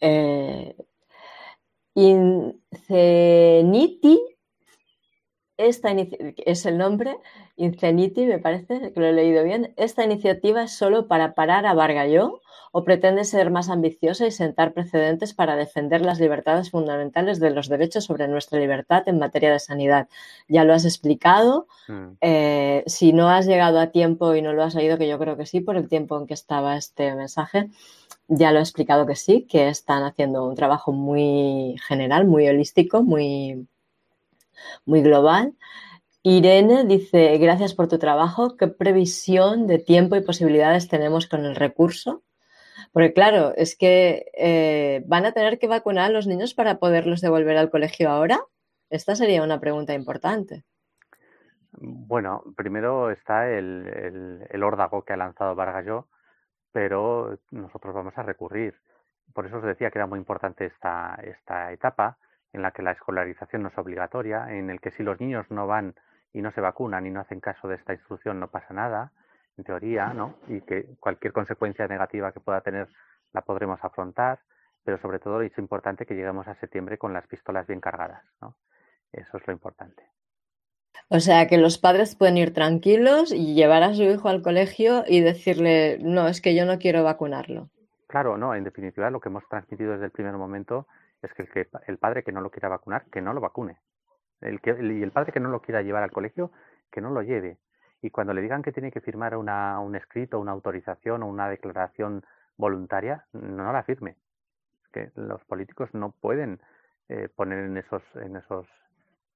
Eh, 0.01 0.77
Inceniti, 1.95 3.41
esta 5.57 5.91
es 6.45 6.67
el 6.67 6.77
nombre, 6.79 7.19
Inceniti, 7.57 8.27
me 8.27 8.39
parece 8.39 8.93
que 8.93 9.01
lo 9.01 9.07
he 9.07 9.13
leído 9.13 9.43
bien. 9.43 9.73
Esta 9.77 10.05
iniciativa 10.05 10.63
es 10.63 10.73
solo 10.73 11.09
para 11.09 11.35
parar 11.35 11.67
a 11.67 11.75
Vargalló 11.75 12.41
o 12.73 12.85
pretende 12.85 13.25
ser 13.25 13.51
más 13.51 13.71
ambiciosa 13.71 14.27
y 14.27 14.31
sentar 14.31 14.75
precedentes 14.75 15.33
para 15.33 15.57
defender 15.57 16.03
las 16.03 16.21
libertades 16.21 16.71
fundamentales 16.71 17.41
de 17.41 17.49
los 17.49 17.71
derechos 17.71 18.05
sobre 18.05 18.29
nuestra 18.29 18.59
libertad 18.59 19.05
en 19.07 19.19
materia 19.19 19.51
de 19.51 19.59
sanidad. 19.59 20.09
Ya 20.47 20.65
lo 20.65 20.75
has 20.75 20.85
explicado. 20.85 21.69
Mm. 21.89 22.19
Eh, 22.21 22.85
si 22.87 23.15
no 23.15 23.31
has 23.31 23.47
llegado 23.47 23.81
a 23.81 23.87
tiempo 23.87 24.35
y 24.35 24.43
no 24.43 24.53
lo 24.53 24.63
has 24.63 24.77
oído, 24.77 24.99
que 24.99 25.09
yo 25.09 25.19
creo 25.19 25.39
que 25.39 25.47
sí, 25.47 25.61
por 25.61 25.77
el 25.77 25.89
tiempo 25.89 26.19
en 26.19 26.27
que 26.27 26.35
estaba 26.35 26.77
este 26.77 27.15
mensaje, 27.15 27.71
ya 28.29 28.53
lo 28.53 28.59
he 28.59 28.63
explicado 28.63 29.07
que 29.07 29.17
sí, 29.17 29.47
que 29.49 29.69
están 29.69 30.03
haciendo 30.03 30.45
un 30.45 30.55
trabajo 30.55 30.93
muy 30.93 31.77
general, 31.87 32.27
muy 32.27 32.47
holístico, 32.47 33.03
muy, 33.03 33.67
muy 34.85 35.01
global. 35.01 35.55
Irene 36.29 36.83
dice, 36.83 37.39
gracias 37.39 37.73
por 37.73 37.87
tu 37.87 38.01
trabajo. 38.01 38.57
¿Qué 38.57 38.67
previsión 38.67 39.69
de 39.69 39.79
tiempo 39.79 40.17
y 40.17 40.25
posibilidades 40.25 40.89
tenemos 40.89 41.29
con 41.29 41.45
el 41.45 41.55
recurso? 41.55 42.25
Porque 42.93 43.13
claro, 43.13 43.53
es 43.55 43.79
que 43.79 44.25
eh, 44.37 45.05
van 45.07 45.25
a 45.25 45.31
tener 45.31 45.61
que 45.61 45.69
vacunar 45.69 46.07
a 46.07 46.13
los 46.13 46.27
niños 46.27 46.53
para 46.53 46.81
poderlos 46.81 47.21
devolver 47.21 47.57
al 47.57 47.71
colegio 47.71 48.11
ahora. 48.11 48.41
Esta 48.91 49.15
sería 49.15 49.45
una 49.45 49.61
pregunta 49.61 49.95
importante. 49.95 50.65
Bueno, 51.71 52.43
primero 52.57 53.13
está 53.13 53.49
el, 53.49 54.43
el, 54.51 54.63
órdago 54.65 55.05
que 55.05 55.13
ha 55.13 55.17
lanzado 55.17 55.55
Vargallo, 55.55 56.09
pero 56.73 57.39
nosotros 57.53 57.95
vamos 57.95 58.19
a 58.19 58.25
recurrir. 58.25 58.75
Por 59.33 59.47
eso 59.47 59.59
os 59.59 59.63
decía 59.63 59.93
que 59.93 59.99
era 60.01 60.09
muy 60.09 60.19
importante 60.19 60.67
esta, 60.67 61.21
esta 61.23 61.71
etapa 61.71 62.19
en 62.53 62.63
la 62.63 62.73
que 62.73 62.83
la 62.83 62.91
escolarización 62.91 63.63
no 63.63 63.69
es 63.69 63.79
obligatoria, 63.79 64.53
en 64.57 64.71
el 64.71 64.81
que 64.81 64.91
si 64.91 65.05
los 65.05 65.21
niños 65.21 65.47
no 65.51 65.69
van 65.69 65.95
y 66.37 66.43
no 66.43 66.53
se 66.53 66.61
vacunan 66.61 67.07
y 67.07 67.11
no 67.11 67.21
hacen 67.21 67.41
caso 67.41 67.67
de 67.67 67.77
esta 67.77 67.95
instrucción 67.95 68.39
no 68.39 68.49
pasa 68.49 68.75
nada, 68.75 69.11
en 69.57 69.65
teoría, 69.65 70.13
¿no? 70.13 70.35
Y 70.49 70.61
que 70.61 70.85
cualquier 71.01 71.33
consecuencia 71.33 71.89
negativa 71.89 72.31
que 72.31 72.41
pueda 72.41 72.61
tener 72.61 72.89
la 73.33 73.41
podremos 73.41 73.83
afrontar, 73.83 74.41
pero 74.85 74.99
sobre 74.99 75.19
todo 75.19 75.41
es 75.41 75.57
importante 75.57 76.05
que 76.05 76.15
lleguemos 76.15 76.47
a 76.47 76.55
septiembre 76.57 76.99
con 76.99 77.15
las 77.15 77.27
pistolas 77.27 77.67
bien 77.67 77.81
cargadas, 77.81 78.23
¿no? 78.43 78.55
Eso 79.13 79.39
es 79.39 79.47
lo 79.47 79.53
importante. 79.55 80.03
O 81.09 81.21
sea, 81.21 81.47
que 81.47 81.57
los 81.57 81.79
padres 81.79 82.17
pueden 82.17 82.37
ir 82.37 82.53
tranquilos 82.53 83.33
y 83.33 83.55
llevar 83.55 83.83
a 83.83 83.95
su 83.95 84.03
hijo 84.03 84.29
al 84.29 84.43
colegio 84.43 85.05
y 85.07 85.23
decirle, 85.23 85.99
no, 86.03 86.29
es 86.29 86.43
que 86.43 86.55
yo 86.55 86.67
no 86.67 86.79
quiero 86.79 87.03
vacunarlo. 87.03 87.71
Claro, 88.09 88.37
no, 88.37 88.55
en 88.55 88.65
definitiva 88.65 89.09
lo 89.09 89.21
que 89.21 89.31
hemos 89.31 89.49
transmitido 89.49 89.93
desde 89.93 90.05
el 90.05 90.11
primer 90.11 90.35
momento 90.35 90.87
es 91.23 91.33
que 91.33 91.45
el, 91.45 91.49
que, 91.49 91.69
el 91.87 91.97
padre 91.97 92.23
que 92.23 92.33
no 92.33 92.43
lo 92.43 92.51
quiera 92.51 92.69
vacunar, 92.69 93.07
que 93.11 93.23
no 93.23 93.33
lo 93.33 93.41
vacune. 93.41 93.79
El 94.41 94.61
que, 94.61 94.71
y 94.71 95.03
el 95.03 95.13
padre 95.13 95.33
que 95.33 95.41
no 95.41 95.51
lo 95.51 95.61
quiera 95.61 95.83
llevar 95.83 96.03
al 96.03 96.13
colegio, 96.13 96.51
que 96.91 97.01
no 97.01 97.11
lo 97.11 97.23
lleve 97.23 97.59
y 98.03 98.11
cuando 98.11 98.33
le 98.33 98.43
digan 98.43 98.63
que 98.63 98.73
tiene 98.73 98.93
que 98.93 99.01
firmar 99.01 99.37
una, 99.37 99.81
un 99.81 99.97
escrito, 99.97 100.39
una 100.39 100.53
autorización 100.53 101.23
o 101.23 101.27
una 101.27 101.49
declaración 101.49 102.25
voluntaria, 102.57 103.27
no 103.33 103.73
la 103.73 103.83
firme. 103.83 104.17
que 104.93 105.11
los 105.17 105.45
políticos 105.45 105.91
no 105.93 106.13
pueden 106.13 106.61
eh, 107.09 107.29
poner 107.35 107.65
en 107.65 107.77
esos, 107.77 108.03
en 108.15 108.37
esos, 108.37 108.67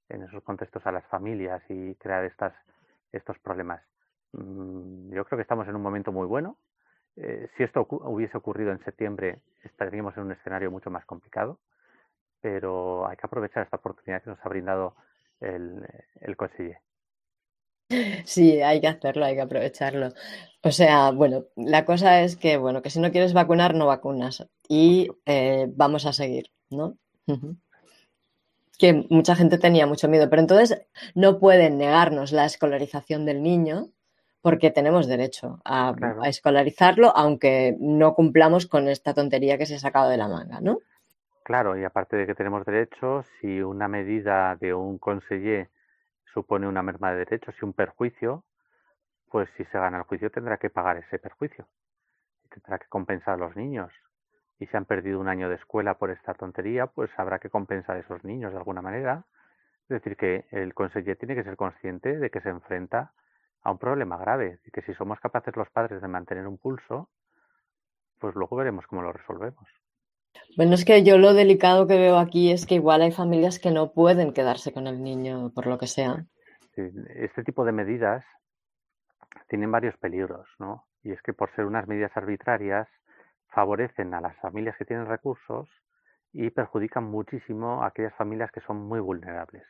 en 0.08 0.22
esos 0.22 0.42
contextos 0.42 0.86
a 0.86 0.92
las 0.92 1.04
familias 1.06 1.62
y 1.68 1.94
crear 1.96 2.24
estas, 2.24 2.54
estos 3.12 3.38
problemas. 3.40 3.82
Mm, 4.32 5.12
yo 5.12 5.24
creo 5.24 5.36
que 5.36 5.42
estamos 5.42 5.68
en 5.68 5.76
un 5.76 5.82
momento 5.82 6.12
muy 6.12 6.26
bueno. 6.26 6.56
Eh, 7.16 7.48
si 7.56 7.64
esto 7.64 7.86
hubiese 7.90 8.36
ocurrido 8.38 8.70
en 8.72 8.82
septiembre, 8.84 9.42
estaríamos 9.64 10.16
en 10.16 10.24
un 10.24 10.32
escenario 10.32 10.70
mucho 10.70 10.90
más 10.90 11.04
complicado, 11.04 11.58
pero 12.40 13.06
hay 13.06 13.16
que 13.16 13.26
aprovechar 13.26 13.64
esta 13.64 13.76
oportunidad 13.76 14.22
que 14.22 14.30
nos 14.30 14.38
ha 14.44 14.48
brindado 14.48 14.94
el, 15.40 15.86
el 16.20 16.36
conseller. 16.36 16.78
Sí, 18.24 18.62
hay 18.62 18.80
que 18.80 18.86
hacerlo, 18.86 19.24
hay 19.24 19.34
que 19.34 19.40
aprovecharlo. 19.40 20.12
O 20.62 20.70
sea, 20.70 21.10
bueno, 21.10 21.46
la 21.56 21.84
cosa 21.84 22.22
es 22.22 22.36
que, 22.36 22.56
bueno, 22.56 22.82
que 22.82 22.90
si 22.90 23.00
no 23.00 23.10
quieres 23.10 23.32
vacunar, 23.32 23.74
no 23.74 23.86
vacunas. 23.86 24.46
Y 24.68 25.08
eh, 25.26 25.66
vamos 25.74 26.06
a 26.06 26.12
seguir, 26.12 26.50
¿no? 26.70 26.96
Que 28.78 29.06
mucha 29.10 29.34
gente 29.34 29.58
tenía 29.58 29.86
mucho 29.86 30.08
miedo, 30.08 30.30
pero 30.30 30.40
entonces 30.40 30.86
no 31.14 31.38
pueden 31.38 31.78
negarnos 31.78 32.32
la 32.32 32.44
escolarización 32.44 33.26
del 33.26 33.42
niño 33.42 33.88
porque 34.40 34.70
tenemos 34.70 35.06
derecho 35.06 35.60
a, 35.64 35.94
a 36.22 36.28
escolarizarlo, 36.28 37.14
aunque 37.14 37.76
no 37.78 38.14
cumplamos 38.14 38.66
con 38.66 38.88
esta 38.88 39.14
tontería 39.14 39.58
que 39.58 39.66
se 39.66 39.74
ha 39.74 39.78
sacado 39.80 40.08
de 40.08 40.16
la 40.16 40.28
manga, 40.28 40.60
¿no? 40.60 40.78
Claro, 41.42 41.76
y 41.76 41.84
aparte 41.84 42.16
de 42.16 42.26
que 42.26 42.34
tenemos 42.34 42.64
derecho, 42.64 43.22
si 43.40 43.60
una 43.62 43.88
medida 43.88 44.56
de 44.56 44.72
un 44.74 44.98
conseller 44.98 45.70
supone 46.32 46.68
una 46.68 46.82
merma 46.82 47.10
de 47.12 47.18
derechos 47.18 47.54
y 47.60 47.64
un 47.64 47.72
perjuicio, 47.72 48.44
pues 49.30 49.48
si 49.56 49.64
se 49.66 49.78
gana 49.78 49.98
el 49.98 50.04
juicio 50.04 50.30
tendrá 50.30 50.58
que 50.58 50.70
pagar 50.70 50.98
ese 50.98 51.18
perjuicio. 51.18 51.68
Tendrá 52.50 52.78
que 52.78 52.88
compensar 52.88 53.34
a 53.34 53.36
los 53.38 53.56
niños. 53.56 53.92
Y 54.58 54.66
si 54.66 54.76
han 54.76 54.84
perdido 54.86 55.20
un 55.20 55.28
año 55.28 55.48
de 55.48 55.56
escuela 55.56 55.94
por 55.98 56.10
esta 56.10 56.34
tontería, 56.34 56.86
pues 56.86 57.10
habrá 57.18 57.38
que 57.38 57.50
compensar 57.50 57.96
a 57.96 58.00
esos 58.00 58.24
niños 58.24 58.52
de 58.52 58.58
alguna 58.58 58.82
manera. 58.82 59.24
Es 59.84 59.88
decir, 60.02 60.16
que 60.16 60.46
el 60.50 60.74
conseller 60.74 61.16
tiene 61.16 61.34
que 61.34 61.44
ser 61.44 61.56
consciente 61.56 62.18
de 62.18 62.30
que 62.30 62.40
se 62.40 62.50
enfrenta 62.50 63.12
a 63.62 63.72
un 63.72 63.78
problema 63.78 64.18
grave 64.18 64.60
y 64.64 64.70
que 64.70 64.82
si 64.82 64.94
somos 64.94 65.20
capaces 65.20 65.56
los 65.56 65.70
padres 65.70 66.02
de 66.02 66.08
mantener 66.08 66.46
un 66.46 66.58
pulso, 66.58 67.10
pues 68.20 68.34
luego 68.36 68.56
veremos 68.56 68.86
cómo 68.86 69.02
lo 69.02 69.12
resolvemos. 69.12 69.68
Bueno, 70.56 70.74
es 70.74 70.84
que 70.84 71.04
yo 71.04 71.16
lo 71.16 71.32
delicado 71.32 71.86
que 71.86 71.98
veo 71.98 72.18
aquí 72.18 72.50
es 72.50 72.66
que 72.66 72.74
igual 72.74 73.02
hay 73.02 73.12
familias 73.12 73.58
que 73.58 73.70
no 73.70 73.92
pueden 73.92 74.32
quedarse 74.32 74.72
con 74.72 74.86
el 74.86 75.02
niño 75.02 75.52
por 75.54 75.66
lo 75.66 75.78
que 75.78 75.86
sea. 75.86 76.24
este 76.76 77.44
tipo 77.44 77.64
de 77.64 77.72
medidas 77.72 78.24
tienen 79.48 79.70
varios 79.70 79.96
peligros, 79.98 80.48
¿no? 80.58 80.86
Y 81.02 81.12
es 81.12 81.22
que 81.22 81.32
por 81.32 81.54
ser 81.54 81.66
unas 81.66 81.86
medidas 81.86 82.16
arbitrarias 82.16 82.88
favorecen 83.48 84.14
a 84.14 84.20
las 84.20 84.36
familias 84.38 84.76
que 84.76 84.84
tienen 84.84 85.06
recursos 85.06 85.68
y 86.32 86.50
perjudican 86.50 87.04
muchísimo 87.04 87.82
a 87.82 87.88
aquellas 87.88 88.14
familias 88.14 88.50
que 88.52 88.60
son 88.60 88.76
muy 88.76 89.00
vulnerables. 89.00 89.64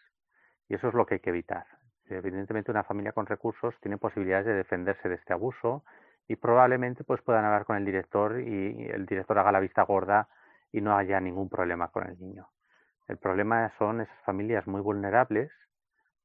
Y 0.68 0.74
eso 0.74 0.88
es 0.88 0.94
lo 0.94 1.06
que 1.06 1.14
hay 1.14 1.20
que 1.20 1.30
evitar. 1.30 1.64
Evidentemente 2.06 2.70
una 2.70 2.84
familia 2.84 3.12
con 3.12 3.26
recursos 3.26 3.74
tiene 3.80 3.96
posibilidades 3.96 4.46
de 4.46 4.54
defenderse 4.54 5.08
de 5.08 5.14
este 5.14 5.32
abuso 5.32 5.84
y 6.26 6.36
probablemente 6.36 7.04
pues 7.04 7.22
puedan 7.22 7.44
hablar 7.44 7.64
con 7.64 7.76
el 7.76 7.84
director 7.84 8.40
y 8.40 8.88
el 8.90 9.06
director 9.06 9.38
haga 9.38 9.52
la 9.52 9.60
vista 9.60 9.82
gorda 9.82 10.28
y 10.72 10.80
no 10.80 10.96
haya 10.96 11.20
ningún 11.20 11.48
problema 11.48 11.88
con 11.88 12.06
el 12.06 12.18
niño. 12.18 12.48
El 13.08 13.18
problema 13.18 13.72
son 13.78 14.00
esas 14.00 14.20
familias 14.24 14.66
muy 14.66 14.80
vulnerables, 14.80 15.50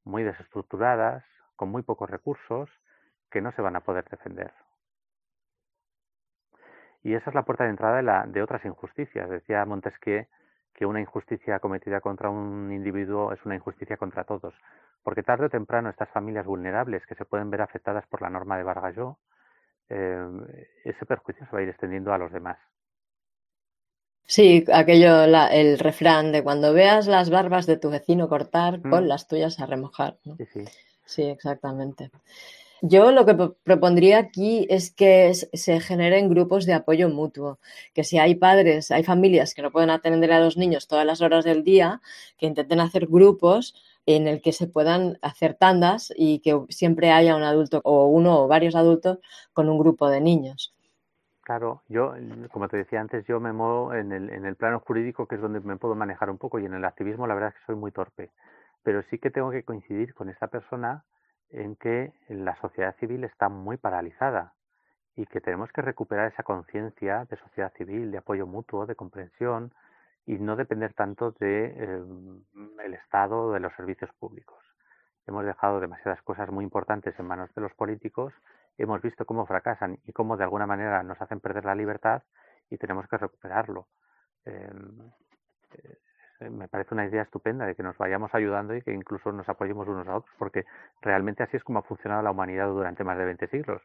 muy 0.04 0.24
desestructuradas, 0.24 1.24
con 1.56 1.70
muy 1.70 1.82
pocos 1.82 2.10
recursos, 2.10 2.70
que 3.32 3.42
no 3.42 3.52
se 3.54 3.62
van 3.62 3.76
a 3.76 3.82
poder 3.82 4.06
defender. 4.10 4.54
Y 7.02 7.14
esa 7.14 7.30
es 7.30 7.36
la 7.36 7.44
puerta 7.44 7.64
de 7.64 7.70
entrada 7.70 8.26
de, 8.26 8.42
otras 8.42 8.66
injusticias. 8.66 9.30
Decía 9.30 9.66
Montesquieu 9.66 10.26
que 10.74 10.86
una 10.86 11.00
injusticia 11.00 11.60
cometida 11.60 12.02
contra 12.02 12.30
un 12.30 12.72
individuo 12.72 13.32
es 13.32 13.44
una 13.46 13.56
injusticia 13.56 13.98
contra 13.98 14.24
todos, 14.24 14.54
porque 15.04 15.24
tarde 15.24 15.46
o 15.46 15.50
temprano 15.50 15.90
estas 15.90 16.10
familias 16.10 16.46
vulnerables 16.46 17.06
que 17.06 17.16
se 17.16 17.26
pueden 17.26 17.50
ver 17.50 17.62
afectadas 17.62 18.06
por 18.08 18.22
la 18.22 18.30
norma 18.30 18.58
de 18.58 18.64
Vargalló, 18.64 19.18
eh, 19.90 20.28
ese 20.84 21.06
perjuicio 21.06 21.46
se 21.46 21.52
va 21.52 21.60
a 21.60 21.62
ir 21.62 21.70
extendiendo 21.70 22.12
a 22.12 22.18
los 22.18 22.32
demás. 22.32 22.58
Sí, 24.28 24.66
aquello, 24.74 25.24
el 25.24 25.78
refrán 25.78 26.32
de 26.32 26.44
cuando 26.44 26.74
veas 26.74 27.08
las 27.08 27.30
barbas 27.30 27.68
de 27.68 27.78
tu 27.78 27.90
vecino 27.90 28.28
cortar, 28.28 28.82
pon 28.82 29.06
mm. 29.06 29.08
las 29.08 29.28
tuyas 29.28 29.60
a 29.60 29.68
remojar. 29.68 30.18
Sí, 30.24 30.46
sí. 30.52 30.64
sí, 31.06 31.24
exactamente. 31.24 32.10
Yo 32.82 33.12
lo 33.12 33.26
que 33.26 33.36
propondría 33.64 34.20
aquí 34.20 34.68
es 34.70 34.92
que 34.92 35.34
se 35.34 35.80
generen 35.80 36.30
grupos 36.30 36.66
de 36.66 36.74
apoyo 36.74 37.10
mutuo, 37.10 37.58
que 37.94 38.04
si 38.04 38.20
hay 38.20 38.36
padres, 38.36 38.92
hay 38.92 39.04
familias 39.04 39.54
que 39.54 39.62
no 39.62 39.72
pueden 39.72 39.90
atender 39.90 40.32
a 40.32 40.40
los 40.40 40.58
niños 40.58 40.88
todas 40.88 41.06
las 41.06 41.22
horas 41.22 41.46
del 41.46 41.64
día, 41.64 42.02
que 42.38 42.46
intenten 42.46 42.80
hacer 42.80 43.08
grupos 43.08 43.74
en 44.06 44.28
el 44.28 44.42
que 44.42 44.52
se 44.52 44.68
puedan 44.68 45.18
hacer 45.22 45.56
tandas 45.56 46.14
y 46.16 46.40
que 46.40 46.60
siempre 46.70 47.12
haya 47.12 47.36
un 47.36 47.44
adulto 47.44 47.82
o 47.84 48.06
uno 48.08 48.44
o 48.44 48.48
varios 48.48 48.76
adultos 48.76 49.18
con 49.54 49.70
un 49.70 49.80
grupo 49.80 50.10
de 50.10 50.22
niños. 50.22 50.75
Claro, 51.46 51.84
yo, 51.88 52.16
como 52.52 52.68
te 52.68 52.78
decía 52.78 53.00
antes, 53.00 53.26
yo 53.28 53.40
me 53.40 53.54
muevo 53.54 53.94
en 53.94 54.12
el, 54.12 54.32
en 54.32 54.46
el 54.46 54.56
plano 54.56 54.80
jurídico, 54.80 55.28
que 55.28 55.36
es 55.36 55.42
donde 55.42 55.60
me 55.62 55.78
puedo 55.78 55.96
manejar 55.96 56.32
un 56.32 56.40
poco, 56.40 56.60
y 56.60 56.66
en 56.66 56.74
el 56.74 56.84
activismo 56.86 57.28
la 57.28 57.36
verdad 57.36 57.52
es 57.52 57.56
que 57.60 57.66
soy 57.68 57.76
muy 57.76 57.92
torpe. 57.92 58.32
Pero 58.84 59.04
sí 59.04 59.20
que 59.20 59.30
tengo 59.32 59.52
que 59.52 59.64
coincidir 59.64 60.16
con 60.16 60.30
esta 60.30 60.48
persona 60.48 61.06
en 61.52 61.76
que 61.78 62.14
la 62.30 62.56
sociedad 62.58 62.96
civil 63.00 63.24
está 63.24 63.50
muy 63.50 63.78
paralizada 63.78 64.56
y 65.16 65.28
que 65.28 65.42
tenemos 65.42 65.72
que 65.72 65.84
recuperar 65.84 66.32
esa 66.32 66.44
conciencia 66.44 67.26
de 67.30 67.38
sociedad 67.38 67.74
civil, 67.78 68.12
de 68.12 68.20
apoyo 68.20 68.48
mutuo, 68.48 68.88
de 68.88 68.96
comprensión 68.96 69.74
y 70.26 70.38
no 70.40 70.56
depender 70.56 70.94
tanto 70.94 71.32
de, 71.40 71.66
eh, 71.78 72.04
el 72.86 72.94
Estado 72.96 73.44
o 73.46 73.54
de 73.54 73.60
los 73.62 73.74
servicios 73.76 74.12
públicos. 74.20 74.58
hemos 75.28 75.46
dejado 75.46 75.80
demasiadas 75.80 76.22
cosas 76.24 76.50
muy 76.52 76.64
importantes 76.66 77.18
en 77.20 77.28
manos 77.28 77.54
de 77.56 77.62
los 77.62 77.74
políticos, 77.76 78.34
hemos 78.78 79.02
visto 79.02 79.26
cómo 79.26 79.46
fracasan 79.46 80.00
y 80.06 80.12
cómo 80.14 80.38
de 80.38 80.44
alguna 80.44 80.68
manera 80.68 81.04
nos 81.04 81.22
hacen 81.22 81.40
perder 81.40 81.66
la 81.66 81.76
libertad 81.76 82.24
y 82.70 82.78
tenemos 82.78 83.08
que 83.08 83.18
recuperarlo. 83.18 83.88
Em, 84.46 85.12
eh, 86.40 86.50
me 86.50 86.68
parece 86.68 86.94
una 86.94 87.06
idea 87.06 87.24
estupenda 87.24 87.66
de 87.66 87.76
que 87.76 87.84
nos 87.84 87.98
vayamos 87.98 88.34
ayudando 88.34 88.76
y 88.76 88.82
que 88.82 88.92
incluso 88.92 89.32
nos 89.32 89.48
apoyemos 89.48 89.88
unos 89.88 90.08
a 90.08 90.18
otros, 90.18 90.36
porque 90.38 90.66
realmente 91.02 91.44
así 91.44 91.58
es 91.58 91.64
como 91.64 91.80
ha 91.80 91.84
funcionado 91.84 92.22
la 92.22 92.32
humanidad 92.32 92.68
durante 92.68 93.04
más 93.04 93.18
de 93.18 93.26
20 93.26 93.48
siglos. 93.48 93.82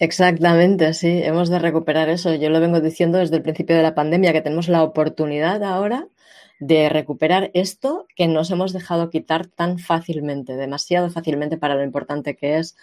Exactamente, 0.00 0.94
sí, 0.94 1.22
hemos 1.24 1.48
de 1.48 1.58
recuperar 1.58 2.08
eso. 2.08 2.34
Yo 2.34 2.50
lo 2.50 2.60
vengo 2.60 2.80
diciendo 2.80 3.18
desde 3.18 3.36
el 3.36 3.42
principio 3.42 3.76
de 3.76 3.82
la 3.82 3.94
pandemia, 3.94 4.32
que 4.32 4.40
tenemos 4.40 4.68
la 4.68 4.84
oportunidad 4.84 5.64
ahora 5.64 6.08
de 6.60 6.88
recuperar 6.88 7.50
esto 7.54 8.06
que 8.16 8.26
nos 8.26 8.50
hemos 8.50 8.72
dejado 8.72 9.10
quitar 9.10 9.46
tan 9.46 9.78
fácilmente, 9.78 10.56
demasiado 10.56 11.08
fácilmente 11.10 11.56
para 11.56 11.74
lo 11.76 11.84
importante 11.84 12.36
que 12.36 12.58
es. 12.58 12.76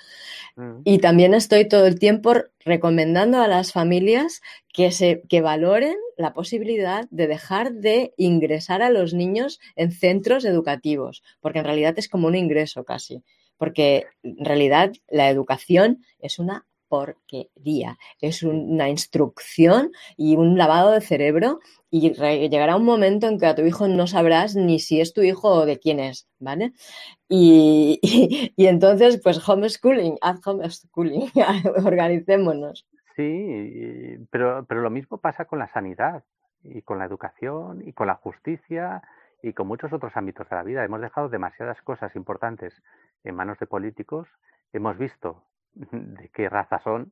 Mm. 0.55 0.81
Y 0.83 0.99
también 0.99 1.33
estoy 1.33 1.67
todo 1.67 1.85
el 1.85 1.99
tiempo 1.99 2.33
recomendando 2.63 3.41
a 3.41 3.47
las 3.47 3.71
familias 3.73 4.41
que, 4.73 4.91
se, 4.91 5.23
que 5.29 5.41
valoren 5.41 5.95
la 6.17 6.33
posibilidad 6.33 7.05
de 7.11 7.27
dejar 7.27 7.73
de 7.73 8.13
ingresar 8.17 8.81
a 8.81 8.89
los 8.89 9.13
niños 9.13 9.59
en 9.75 9.91
centros 9.91 10.45
educativos, 10.45 11.23
porque 11.41 11.59
en 11.59 11.65
realidad 11.65 11.95
es 11.97 12.07
como 12.07 12.27
un 12.27 12.35
ingreso 12.35 12.85
casi, 12.85 13.23
porque 13.57 14.05
en 14.23 14.45
realidad 14.45 14.93
la 15.09 15.29
educación 15.29 16.03
es 16.19 16.39
una 16.39 16.65
porquería. 16.87 17.97
Es 18.21 18.43
una 18.43 18.89
instrucción 18.89 19.91
y 20.17 20.35
un 20.35 20.57
lavado 20.57 20.91
de 20.91 21.01
cerebro 21.01 21.59
y 21.89 22.11
llegará 22.49 22.75
un 22.75 22.85
momento 22.85 23.27
en 23.27 23.39
que 23.39 23.45
a 23.45 23.55
tu 23.55 23.61
hijo 23.61 23.87
no 23.87 24.07
sabrás 24.07 24.55
ni 24.55 24.79
si 24.79 24.99
es 24.99 25.13
tu 25.13 25.21
hijo 25.21 25.49
o 25.49 25.65
de 25.65 25.79
quién 25.79 25.99
es, 25.99 26.27
¿vale? 26.39 26.73
Y, 27.29 27.99
entonces, 28.57 29.21
pues 29.23 29.47
homeschooling, 29.47 30.17
haz 30.21 30.45
homeschooling, 30.45 31.31
organicémonos. 31.85 32.87
Sí, 33.15 34.17
pero, 34.29 34.65
pero 34.67 34.81
lo 34.81 34.89
mismo 34.89 35.19
pasa 35.19 35.45
con 35.45 35.59
la 35.59 35.69
sanidad 35.69 36.23
y 36.63 36.81
con 36.81 36.99
la 36.99 37.05
educación 37.05 37.87
y 37.87 37.93
con 37.93 38.07
la 38.07 38.15
justicia 38.15 39.01
y 39.41 39.53
con 39.53 39.67
muchos 39.67 39.93
otros 39.93 40.17
ámbitos 40.17 40.49
de 40.49 40.55
la 40.55 40.63
vida. 40.63 40.83
Hemos 40.83 41.01
dejado 41.01 41.29
demasiadas 41.29 41.81
cosas 41.81 42.15
importantes 42.15 42.81
en 43.23 43.35
manos 43.35 43.59
de 43.59 43.67
políticos. 43.67 44.27
Hemos 44.73 44.97
visto 44.97 45.43
de 45.91 46.29
qué 46.33 46.49
raza 46.49 46.79
son 46.79 47.11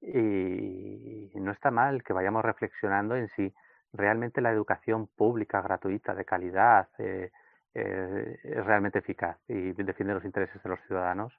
y 0.00 1.30
no 1.34 1.52
está 1.52 1.70
mal 1.70 2.02
que 2.02 2.12
vayamos 2.12 2.44
reflexionando 2.44 3.16
en 3.16 3.28
si 3.28 3.54
realmente 3.94 4.40
la 4.40 4.50
educación 4.50 5.06
pública, 5.06 5.62
gratuita, 5.62 6.14
de 6.14 6.24
calidad, 6.24 6.88
eh, 6.98 7.30
eh, 7.74 8.38
es 8.42 8.64
realmente 8.66 8.98
eficaz 8.98 9.38
y 9.48 9.72
defiende 9.72 10.14
los 10.14 10.24
intereses 10.24 10.62
de 10.62 10.68
los 10.68 10.80
ciudadanos. 10.86 11.32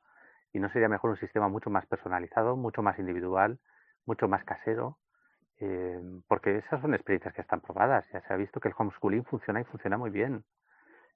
Y 0.54 0.60
no 0.60 0.70
sería 0.70 0.88
mejor 0.88 1.12
un 1.12 1.18
sistema 1.18 1.50
mucho 1.50 1.70
más 1.70 1.86
personalizado, 1.86 2.56
mucho 2.56 2.82
más 2.82 2.98
individual, 2.98 3.60
mucho 4.06 4.28
más 4.30 4.44
casero, 4.46 4.98
eh, 5.60 6.00
porque 6.28 6.58
esas 6.58 6.82
son 6.82 6.94
experiencias 6.94 7.34
que 7.34 7.42
están 7.42 7.60
probadas. 7.62 8.06
Ya 8.14 8.22
se 8.22 8.34
ha 8.34 8.38
visto 8.38 8.60
que 8.60 8.70
el 8.70 8.76
homeschooling 8.78 9.26
funciona 9.26 9.60
y 9.60 9.66
funciona 9.66 9.98
muy 9.98 10.10
bien. 10.12 10.46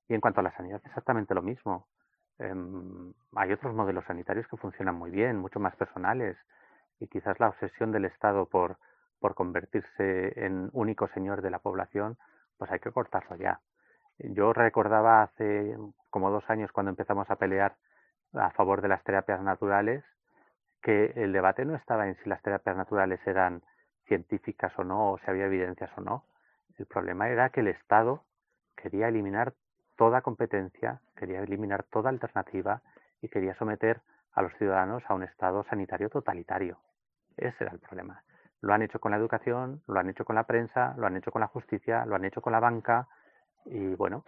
Y 0.10 0.14
en 0.16 0.22
cuanto 0.22 0.42
a 0.42 0.44
la 0.44 0.56
sanidad, 0.56 0.82
exactamente 0.86 1.34
lo 1.36 1.42
mismo. 1.42 1.88
Em, 2.40 3.14
hay 3.36 3.52
otros 3.52 3.74
modelos 3.76 4.06
sanitarios 4.06 4.48
que 4.48 4.58
funcionan 4.58 4.96
muy 4.96 5.12
bien, 5.12 5.38
mucho 5.38 5.60
más 5.60 5.76
personales, 5.76 6.38
y 7.00 7.08
quizás 7.08 7.40
la 7.40 7.50
obsesión 7.50 7.92
del 7.92 8.06
Estado 8.06 8.46
por, 8.46 8.78
por 9.20 9.36
convertirse 9.36 10.34
en 10.46 10.70
único 10.74 11.08
señor 11.10 11.42
de 11.42 11.50
la 11.52 11.60
población, 11.60 12.18
pues 12.58 12.72
hay 12.72 12.80
que 12.80 12.92
cortarlo 12.92 13.36
ya. 13.36 13.60
Yo 14.20 14.54
recordaba 14.54 15.24
hace 15.24 15.78
como 16.10 16.30
dos 16.32 16.50
años 16.50 16.72
cuando 16.72 16.90
empezamos 16.90 17.30
a 17.30 17.38
pelear 17.38 17.76
a 18.34 18.52
favor 18.52 18.82
de 18.82 18.90
las 18.90 19.04
terapias 19.04 19.42
naturales, 19.42 20.04
que 20.82 21.14
el 21.16 21.34
debate 21.34 21.66
no 21.66 21.76
estaba 21.76 22.08
en 22.08 22.16
si 22.24 22.30
las 22.30 22.42
terapias 22.42 22.76
naturales 22.76 23.20
eran 23.26 23.62
científicas 24.06 24.78
o 24.78 24.84
no, 24.84 25.12
o 25.12 25.18
si 25.20 25.30
había 25.30 25.46
evidencias 25.46 25.92
o 25.98 26.02
no. 26.02 26.26
El 26.78 26.86
problema 26.86 27.30
era 27.30 27.50
que 27.50 27.60
el 27.60 27.68
Estado 27.68 28.24
quería 28.76 29.10
eliminar 29.10 29.54
toda 30.00 30.22
competencia, 30.22 31.02
quería 31.14 31.42
eliminar 31.42 31.84
toda 31.84 32.10
alternativa 32.10 32.82
y 33.22 33.28
quería 33.28 33.54
someter 33.56 34.00
a 34.32 34.42
los 34.42 34.54
ciudadanos 34.58 35.04
a 35.10 35.14
un 35.14 35.24
estado 35.24 35.66
sanitario 35.70 36.10
totalitario. 36.10 36.80
Ese 37.36 37.66
era 37.66 37.74
el 37.74 37.80
problema. 37.80 38.24
Lo 38.62 38.74
han 38.74 38.82
hecho 38.82 39.02
con 39.02 39.12
la 39.12 39.18
educación, 39.18 39.82
lo 39.88 40.00
han 40.00 40.10
hecho 40.10 40.24
con 40.24 40.38
la 40.38 40.46
prensa, 40.46 40.96
lo 40.98 41.06
han 41.06 41.18
hecho 41.18 41.32
con 41.32 41.42
la 41.42 41.48
justicia, 41.48 42.06
lo 42.06 42.16
han 42.16 42.24
hecho 42.24 42.42
con 42.42 42.54
la 42.54 42.62
banca 42.62 43.10
y 43.66 43.94
bueno, 43.96 44.24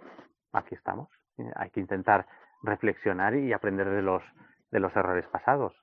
aquí 0.52 0.76
estamos. 0.76 1.08
Hay 1.56 1.70
que 1.70 1.80
intentar 1.80 2.28
reflexionar 2.64 3.36
y 3.36 3.54
aprender 3.54 3.90
de 3.90 4.02
los, 4.02 4.22
errores 4.94 5.26
pasados. 5.28 5.74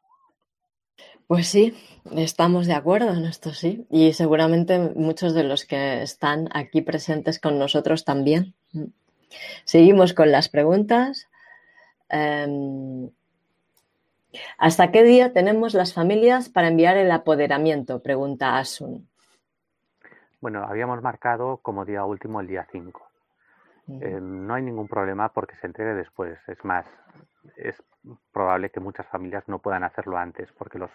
Pues 1.27 1.49
sí, 1.49 1.75
estamos 2.15 2.67
de 2.67 2.75
acuerdo 2.75 3.15
en 3.15 3.25
esto, 3.25 3.55
sí. 3.55 3.87
Y 3.89 4.13
seguramente 4.13 4.79
muchos 4.79 5.33
de 5.33 5.45
los 5.45 5.65
que 5.65 6.03
están 6.03 6.51
aquí 6.53 6.83
presentes 6.83 7.41
con 7.41 7.59
nosotros 7.59 8.05
también. 8.05 8.55
Seguimos 9.65 10.15
con 10.15 10.31
las 10.31 10.49
preguntas. 10.49 11.29
Em, 12.09 13.11
¿Hasta 14.59 14.91
qué 14.91 15.03
día 15.03 15.33
tenemos 15.33 15.75
las 15.75 15.95
familias 15.95 16.49
para 16.49 16.69
enviar 16.69 16.97
el 16.97 17.11
apoderamiento? 17.11 18.03
Pregunta 18.03 18.59
Asun. 18.59 19.09
Bueno, 20.41 20.65
habíamos 20.65 21.03
marcado 21.03 21.59
como 21.59 21.85
día 21.85 22.05
último 22.05 22.41
el 22.41 22.47
día 22.47 22.67
5. 22.71 23.09
Em, 23.89 24.47
no 24.47 24.55
hay 24.55 24.63
ningún 24.63 24.87
problema 24.87 25.31
porque 25.33 25.57
se 25.57 25.67
entregue 25.67 25.95
después. 25.95 26.39
Es 26.47 26.63
más, 26.65 26.87
es 27.57 27.83
probable 28.33 28.71
que 28.71 28.81
muchas 28.81 29.07
familias 29.07 29.45
no 29.49 29.59
puedan 29.61 29.83
hacerlo 29.83 30.19
antes 30.19 30.53
porque 30.53 30.79
los, 30.79 30.91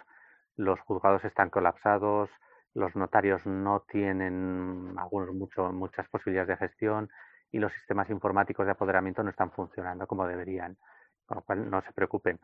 los 0.56 0.80
juzgados 0.82 1.26
están 1.26 1.50
colapsados, 1.50 2.30
los 2.76 2.96
notarios 2.96 3.46
no 3.46 3.82
tienen 3.82 4.93
algunos 4.98 5.34
mucho, 5.34 5.72
muchas 5.72 6.08
posibilidades 6.08 6.50
de 6.50 6.67
gestión 6.67 7.10
y 7.54 7.60
los 7.60 7.72
sistemas 7.72 8.10
informáticos 8.10 8.66
de 8.66 8.72
apoderamiento 8.72 9.24
no 9.24 9.30
están 9.30 9.52
funcionando 9.52 10.08
como 10.08 10.28
deberían. 10.28 10.76
Con 11.26 11.38
lo 11.38 11.44
cual, 11.44 11.70
no 11.70 11.82
se 11.84 11.94
preocupen. 11.94 12.39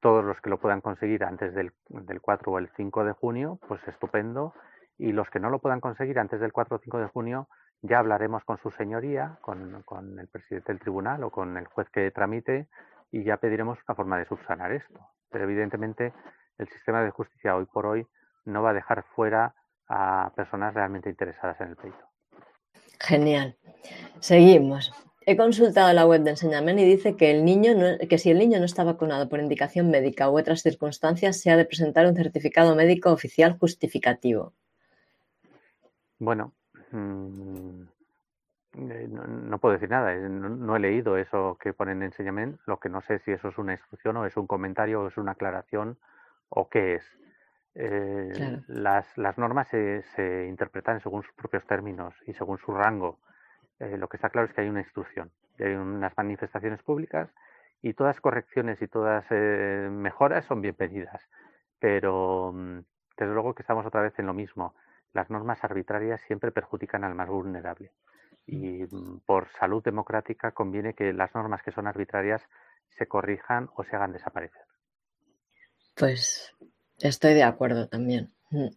Todos 0.00 0.22
los 0.22 0.40
que 0.40 0.50
lo 0.50 0.60
puedan 0.60 0.82
conseguir 0.82 1.24
antes 1.24 1.54
del, 1.54 1.72
4 2.20 2.52
o 2.52 2.58
el 2.58 2.68
5 2.76 3.04
de 3.04 3.12
junio, 3.12 3.58
pues 3.66 3.80
estupendo. 3.88 4.54
Y 4.98 5.12
los 5.12 5.28
que 5.30 5.40
no 5.40 5.48
lo 5.48 5.60
puedan 5.60 5.80
conseguir 5.80 6.18
antes 6.18 6.40
del 6.40 6.52
4 6.52 6.76
o 6.76 6.78
5 6.78 6.98
de 6.98 7.06
junio, 7.06 7.48
ya 7.80 7.98
hablaremos 7.98 8.44
con 8.44 8.58
su 8.58 8.70
señoría, 8.70 9.38
con, 9.40 9.82
con 9.84 10.18
el 10.18 10.28
presidente 10.28 10.72
del 10.72 10.80
tribunal 10.80 11.24
o 11.24 11.30
con 11.30 11.56
el 11.56 11.66
juez 11.66 11.88
que 11.88 12.10
tramite 12.10 12.68
y 13.10 13.24
ya 13.24 13.38
pediremos 13.38 13.78
una 13.88 13.94
forma 13.94 14.18
de 14.18 14.26
subsanar 14.26 14.72
esto. 14.72 15.00
Pero 15.30 15.44
evidentemente 15.44 16.12
el 16.58 16.68
sistema 16.68 17.02
de 17.02 17.10
justicia 17.10 17.56
hoy 17.56 17.64
por 17.64 17.86
hoy 17.86 18.06
no 18.44 18.62
va 18.62 18.70
a 18.70 18.74
dejar 18.74 19.04
fuera 19.14 19.54
a 19.88 20.30
personas 20.36 20.74
realmente 20.74 21.08
interesadas 21.08 21.58
en 21.62 21.68
el 21.68 21.76
pleito. 21.76 22.09
Genial. 22.98 23.56
Seguimos. 24.20 24.92
He 25.26 25.36
consultado 25.36 25.92
la 25.92 26.06
web 26.06 26.22
de 26.22 26.30
Enseñamen 26.30 26.78
y 26.78 26.84
dice 26.84 27.16
que, 27.16 27.30
el 27.30 27.44
niño 27.44 27.98
que 28.08 28.18
si 28.18 28.30
el 28.30 28.38
niño 28.38 28.58
no 28.58 28.64
está 28.64 28.84
vacunado 28.84 29.28
por 29.28 29.38
indicación 29.38 29.90
médica 29.90 30.30
u 30.30 30.38
otras 30.38 30.62
circunstancias, 30.62 31.40
se 31.40 31.50
ha 31.50 31.56
de 31.56 31.66
presentar 31.66 32.06
un 32.06 32.16
certificado 32.16 32.74
médico 32.74 33.12
oficial 33.12 33.56
justificativo. 33.58 34.54
Bueno, 36.18 36.52
mm, 36.90 37.82
eh, 38.74 39.08
no, 39.08 39.58
puedo 39.58 39.74
decir 39.74 39.90
nada. 39.90 40.14
Eh, 40.14 40.28
no, 40.28 40.76
he 40.76 40.80
leído 40.80 41.16
eso 41.16 41.58
que 41.60 41.72
ponen 41.72 41.98
en 41.98 42.04
Enseñamen. 42.04 42.58
Lo 42.66 42.78
que 42.78 42.88
no 42.88 43.00
sé 43.02 43.18
si 43.20 43.32
eso 43.32 43.48
es 43.48 43.58
una 43.58 43.72
instrucción 43.72 44.16
o 44.16 44.26
es 44.26 44.36
un 44.36 44.46
comentario 44.46 45.02
o 45.02 45.08
es 45.08 45.16
una 45.16 45.32
aclaración 45.32 45.98
o 46.48 46.68
qué 46.68 46.96
es. 46.96 47.04
Eh, 47.82 48.60
las, 48.66 49.16
las, 49.16 49.38
normas 49.38 49.68
se, 49.68 50.02
se, 50.14 50.46
interpretan 50.46 51.00
según 51.00 51.22
sus 51.22 51.32
propios 51.32 51.66
términos 51.66 52.14
y 52.26 52.34
según 52.34 52.58
su 52.58 52.74
rango. 52.74 53.20
Eh, 53.78 53.96
lo 53.96 54.06
que 54.06 54.18
está 54.18 54.28
claro 54.28 54.46
es 54.46 54.52
que 54.52 54.60
hay 54.60 54.68
una 54.68 54.80
instrucción 54.80 55.30
y 55.58 55.62
hay 55.62 55.72
unas 55.72 56.14
manifestaciones 56.14 56.82
públicas 56.82 57.30
y 57.80 57.94
todas 57.94 58.20
correcciones 58.20 58.82
y 58.82 58.86
todas 58.86 59.24
eh, 59.30 59.88
mejoras 59.90 60.44
son 60.44 60.60
bienvenidas. 60.60 61.26
Pero 61.78 62.52
mm, 62.52 62.80
desde 63.16 63.32
luego 63.32 63.54
que 63.54 63.62
estamos 63.62 63.86
otra 63.86 64.02
vez 64.02 64.18
en 64.18 64.26
lo 64.26 64.34
mismo. 64.34 64.74
Las 65.14 65.30
normas 65.30 65.64
arbitrarias 65.64 66.20
siempre 66.20 66.52
perjudican 66.52 67.02
al 67.02 67.14
más 67.14 67.30
vulnerable. 67.30 67.92
Y 68.46 68.84
mm, 68.84 69.20
por 69.24 69.48
salud 69.58 69.82
democrática 69.82 70.52
conviene 70.52 70.92
que 70.92 71.14
las 71.14 71.34
normas 71.34 71.62
que 71.62 71.72
son 71.72 71.86
arbitrarias 71.86 72.46
se 72.90 73.06
corrijan 73.06 73.70
o 73.74 73.84
se 73.84 73.96
hagan 73.96 74.12
desaparecer. 74.12 74.66
Pues 75.96 76.54
Estoy 77.00 77.34
de 77.34 77.42
acuerdo 77.42 77.88
también. 77.88 78.32
Mm. 78.50 78.68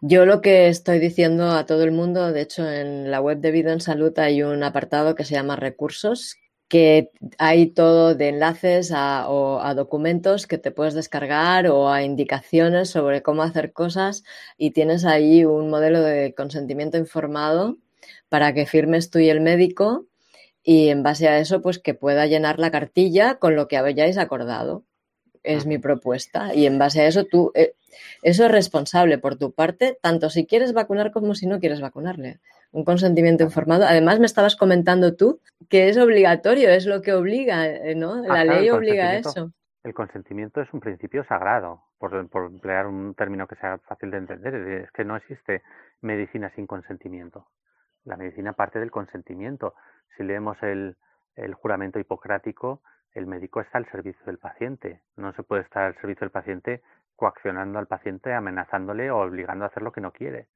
Yo 0.00 0.26
lo 0.26 0.40
que 0.40 0.68
estoy 0.68 1.00
diciendo 1.00 1.50
a 1.50 1.66
todo 1.66 1.82
el 1.82 1.90
mundo, 1.90 2.32
de 2.32 2.42
hecho 2.42 2.68
en 2.68 3.10
la 3.10 3.20
web 3.20 3.38
de 3.38 3.50
Vida 3.50 3.72
en 3.72 3.80
Salud 3.80 4.16
hay 4.18 4.42
un 4.42 4.62
apartado 4.62 5.14
que 5.14 5.24
se 5.24 5.34
llama 5.34 5.56
recursos, 5.56 6.36
que 6.68 7.10
hay 7.38 7.68
todo 7.68 8.14
de 8.14 8.28
enlaces 8.28 8.92
a, 8.94 9.26
documentos 9.74 10.46
que 10.46 10.58
te 10.58 10.70
puedes 10.70 10.94
descargar 10.94 11.66
o 11.68 11.90
a 11.90 12.02
indicaciones 12.02 12.90
sobre 12.90 13.22
cómo 13.22 13.42
hacer 13.42 13.72
cosas 13.72 14.22
y 14.56 14.70
tienes 14.70 15.04
ahí 15.04 15.44
un 15.44 15.70
modelo 15.70 16.00
de 16.00 16.34
consentimiento 16.34 16.98
informado 16.98 17.78
para 18.28 18.52
que 18.54 18.66
firmes 18.66 19.10
tú 19.10 19.18
y 19.18 19.30
el 19.30 19.40
médico 19.40 20.06
y 20.62 20.90
en 20.90 21.02
base 21.02 21.28
a 21.28 21.38
eso, 21.38 21.62
pues 21.62 21.78
que 21.78 21.94
pueda 21.94 22.26
llenar 22.26 22.58
la 22.58 22.70
cartilla 22.70 23.36
con 23.36 23.56
lo 23.56 23.68
que 23.68 23.78
hayáis 23.78 24.18
acordado. 24.18 24.84
Es 25.54 25.66
mi 25.66 25.78
propuesta. 25.78 26.54
Y 26.54 26.66
en 26.66 26.78
base 26.78 27.00
a 27.00 27.06
eso, 27.06 27.24
tú, 27.24 27.52
eh, 27.54 27.74
eso 28.22 28.44
es 28.44 28.50
responsable 28.50 29.18
por 29.18 29.36
tu 29.36 29.52
parte, 29.52 29.98
tanto 30.00 30.30
si 30.30 30.46
quieres 30.46 30.72
vacunar 30.72 31.12
como 31.12 31.34
si 31.34 31.46
no 31.46 31.58
quieres 31.58 31.80
vacunarle. 31.80 32.40
Un 32.70 32.84
consentimiento 32.84 33.44
informado. 33.44 33.84
Además, 33.84 34.20
me 34.20 34.26
estabas 34.26 34.56
comentando 34.56 35.14
tú 35.14 35.40
que 35.68 35.88
es 35.88 35.96
obligatorio, 35.96 36.68
es 36.68 36.86
lo 36.86 37.00
que 37.00 37.14
obliga, 37.14 37.66
eh, 37.66 37.94
¿no? 37.94 38.22
Ah, 38.28 38.44
la 38.44 38.44
ley 38.44 38.70
obliga 38.70 39.08
a 39.08 39.16
eso. 39.16 39.52
El 39.84 39.94
consentimiento 39.94 40.60
es 40.60 40.68
un 40.72 40.80
principio 40.80 41.24
sagrado, 41.24 41.82
por, 41.98 42.28
por, 42.28 42.46
emplear 42.46 42.86
un 42.86 43.14
término 43.14 43.46
que 43.46 43.56
sea 43.56 43.78
fácil 43.78 44.10
de 44.10 44.18
entender. 44.18 44.54
Es 44.54 44.90
que 44.92 45.04
no 45.04 45.16
existe 45.16 45.62
medicina 46.02 46.52
sin 46.54 46.66
consentimiento. 46.66 47.46
La 48.04 48.16
medicina 48.16 48.52
parte 48.52 48.78
del 48.80 48.90
consentimiento. 48.90 49.74
Si 50.16 50.24
leemos 50.24 50.56
el, 50.62 50.96
el 51.36 51.54
juramento 51.54 51.98
hipocrático, 51.98 52.82
el 53.12 53.26
médico 53.26 53.60
está 53.60 53.78
al 53.78 53.86
servicio 53.86 54.24
del 54.26 54.38
paciente. 54.38 55.02
No 55.16 55.32
se 55.32 55.42
puede 55.42 55.62
estar 55.62 55.84
al 55.84 55.94
servicio 55.94 56.20
del 56.20 56.30
paciente 56.30 56.82
coaccionando 57.16 57.78
al 57.78 57.86
paciente, 57.86 58.32
amenazándole 58.32 59.10
o 59.10 59.18
obligando 59.18 59.64
a 59.64 59.68
hacer 59.68 59.82
lo 59.82 59.92
que 59.92 60.00
no 60.00 60.12
quiere. 60.12 60.48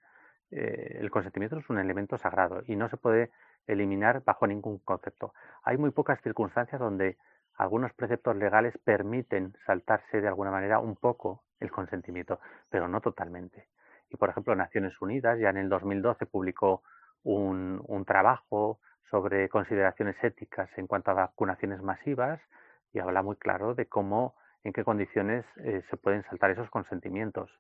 Eh, 0.51 0.99
el 1.01 1.11
consentimiento 1.11 1.59
es 1.59 1.69
un 1.71 1.79
elemento 1.79 2.19
sagrado 2.19 2.63
y 2.67 2.77
no 2.77 2.89
se 2.89 2.97
puede 2.97 3.31
eliminar 3.67 4.23
bajo 4.25 4.47
ningún 4.47 4.79
concepto. 4.79 5.35
Hay 5.65 5.77
muy 5.77 5.91
pocas 5.91 6.21
circunstancias 6.23 6.81
donde 6.81 7.17
algunos 7.57 7.93
preceptos 7.95 8.37
legales 8.37 8.77
permiten 8.79 9.55
saltarse 9.67 10.21
de 10.21 10.29
alguna 10.29 10.51
manera 10.51 10.79
un 10.79 10.97
poco 10.97 11.43
el 11.59 11.71
consentimiento, 11.71 12.39
pero 12.69 12.87
no 12.87 13.01
totalmente. 13.01 13.69
Y 14.11 14.17
por 14.17 14.29
ejemplo, 14.29 14.55
Naciones 14.55 15.01
Unidas 15.01 15.39
ya 15.39 15.51
en 15.51 15.57
el 15.57 15.69
2012 15.69 16.27
publicó 16.27 16.83
un, 17.23 17.83
un 17.87 18.05
trabajo 18.05 18.79
sobre 19.13 19.51
consideraciones 19.51 20.17
éticas 20.25 20.71
en 20.79 20.87
cuanto 20.87 21.11
a 21.11 21.15
vacunaciones 21.15 21.83
masivas 21.83 22.41
y 22.95 22.99
habla 22.99 23.23
muy 23.23 23.37
claro 23.37 23.75
de 23.75 23.85
cómo, 23.85 24.35
en 24.65 24.73
qué 24.73 24.85
condiciones 24.85 25.45
eh, 25.59 25.83
se 25.91 25.97
pueden 25.99 26.25
saltar 26.25 26.51
esos 26.51 26.71
consentimientos. 26.71 27.51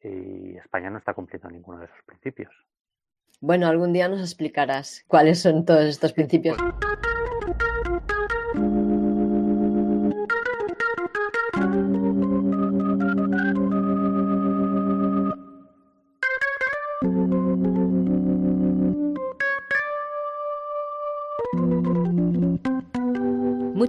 Y 0.00 0.56
España 0.56 0.90
no 0.90 0.98
está 0.98 1.12
cumpliendo 1.12 1.50
ninguno 1.50 1.80
de 1.80 1.86
esos 1.86 2.02
principios. 2.06 2.52
Bueno, 3.40 3.66
algún 3.66 3.92
día 3.92 4.08
nos 4.08 4.20
explicarás 4.20 5.04
cuáles 5.08 5.42
son 5.42 5.64
todos 5.64 5.84
estos 5.84 6.12
principios. 6.12 6.56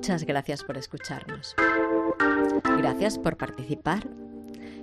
Muchas 0.06 0.28
gracias 0.28 0.64
por 0.64 0.78
escucharnos. 0.78 1.56
Gracias 2.78 3.18
por 3.18 3.38
participar. 3.38 4.08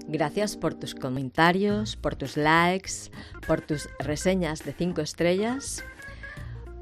Gracias 0.09 0.57
por 0.57 0.75
tus 0.75 0.97
comentarios, 0.97 1.95
por 1.95 2.17
tus 2.17 2.37
likes, 2.37 3.13
por 3.47 3.61
tus 3.61 3.89
reseñas 4.01 4.65
de 4.65 4.73
5 4.73 5.01
estrellas, 5.01 5.85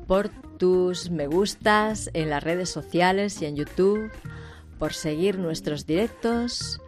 por 0.06 0.30
tus 0.56 1.10
me 1.10 1.26
gustas 1.26 2.08
en 2.14 2.30
las 2.30 2.42
redes 2.42 2.70
sociales 2.70 3.42
y 3.42 3.44
en 3.44 3.56
YouTube, 3.56 4.10
por 4.78 4.94
seguir 4.94 5.38
nuestros 5.38 5.84
directos, 5.84 6.80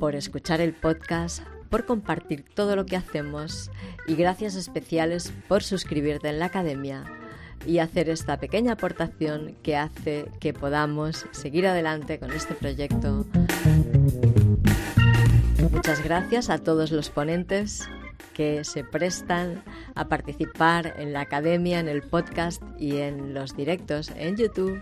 por 0.00 0.16
escuchar 0.16 0.60
el 0.60 0.74
podcast, 0.74 1.40
por 1.70 1.86
compartir 1.86 2.44
todo 2.52 2.74
lo 2.74 2.84
que 2.84 2.96
hacemos 2.96 3.70
y 4.08 4.16
gracias 4.16 4.56
especiales 4.56 5.32
por 5.46 5.62
suscribirte 5.62 6.30
en 6.30 6.40
la 6.40 6.46
academia 6.46 7.17
y 7.66 7.78
hacer 7.78 8.08
esta 8.08 8.38
pequeña 8.38 8.72
aportación 8.72 9.56
que 9.62 9.76
hace 9.76 10.26
que 10.40 10.52
podamos 10.52 11.26
seguir 11.32 11.66
adelante 11.66 12.18
con 12.18 12.32
este 12.32 12.54
proyecto. 12.54 13.26
Muchas 15.70 16.02
gracias 16.02 16.50
a 16.50 16.58
todos 16.58 16.90
los 16.92 17.10
ponentes 17.10 17.88
que 18.34 18.62
se 18.62 18.84
prestan 18.84 19.62
a 19.96 20.08
participar 20.08 20.94
en 20.96 21.12
la 21.12 21.22
academia, 21.22 21.80
en 21.80 21.88
el 21.88 22.02
podcast 22.02 22.62
y 22.78 22.98
en 22.98 23.34
los 23.34 23.56
directos 23.56 24.12
en 24.16 24.36
YouTube. 24.36 24.80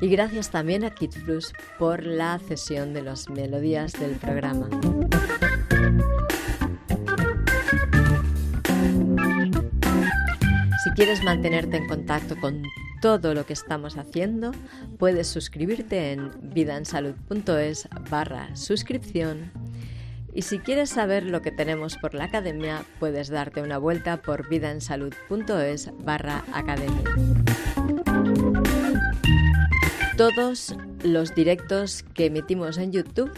Y 0.00 0.08
gracias 0.08 0.50
también 0.50 0.84
a 0.84 0.90
KidFlux 0.90 1.54
por 1.78 2.04
la 2.04 2.38
cesión 2.38 2.92
de 2.92 3.02
las 3.02 3.30
melodías 3.30 3.92
del 3.92 4.16
programa. 4.16 4.68
Quieres 10.96 11.22
mantenerte 11.22 11.76
en 11.76 11.86
contacto 11.86 12.36
con 12.40 12.62
todo 13.02 13.34
lo 13.34 13.44
que 13.44 13.52
estamos 13.52 13.98
haciendo, 13.98 14.52
puedes 14.98 15.28
suscribirte 15.28 16.12
en 16.12 16.30
vidaensalud.es 16.54 17.86
barra 18.08 18.56
suscripción. 18.56 19.52
Y 20.32 20.42
si 20.42 20.58
quieres 20.58 20.88
saber 20.88 21.24
lo 21.24 21.42
que 21.42 21.50
tenemos 21.50 21.98
por 21.98 22.14
la 22.14 22.24
academia, 22.24 22.82
puedes 22.98 23.28
darte 23.28 23.60
una 23.60 23.76
vuelta 23.76 24.22
por 24.22 24.48
vidaensalud.es 24.48 25.90
barra 25.98 26.44
academia. 26.54 27.04
Todos 30.16 30.74
los 31.04 31.34
directos 31.34 32.04
que 32.14 32.24
emitimos 32.26 32.78
en 32.78 32.92
YouTube 32.92 33.32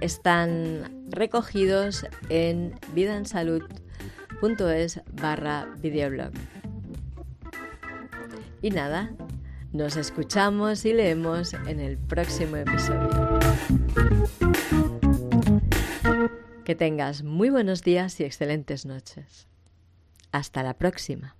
están 0.00 1.04
recogidos 1.08 2.04
en 2.30 2.74
vidaensalud.es 2.94 5.00
barra 5.12 5.68
videoblog. 5.80 6.32
Y 8.62 8.70
nada, 8.70 9.10
nos 9.72 9.96
escuchamos 9.96 10.84
y 10.84 10.92
leemos 10.92 11.54
en 11.54 11.80
el 11.80 11.96
próximo 11.96 12.56
episodio. 12.56 13.38
Que 16.64 16.74
tengas 16.74 17.22
muy 17.22 17.48
buenos 17.48 17.82
días 17.82 18.20
y 18.20 18.24
excelentes 18.24 18.84
noches. 18.84 19.48
Hasta 20.30 20.62
la 20.62 20.74
próxima. 20.74 21.36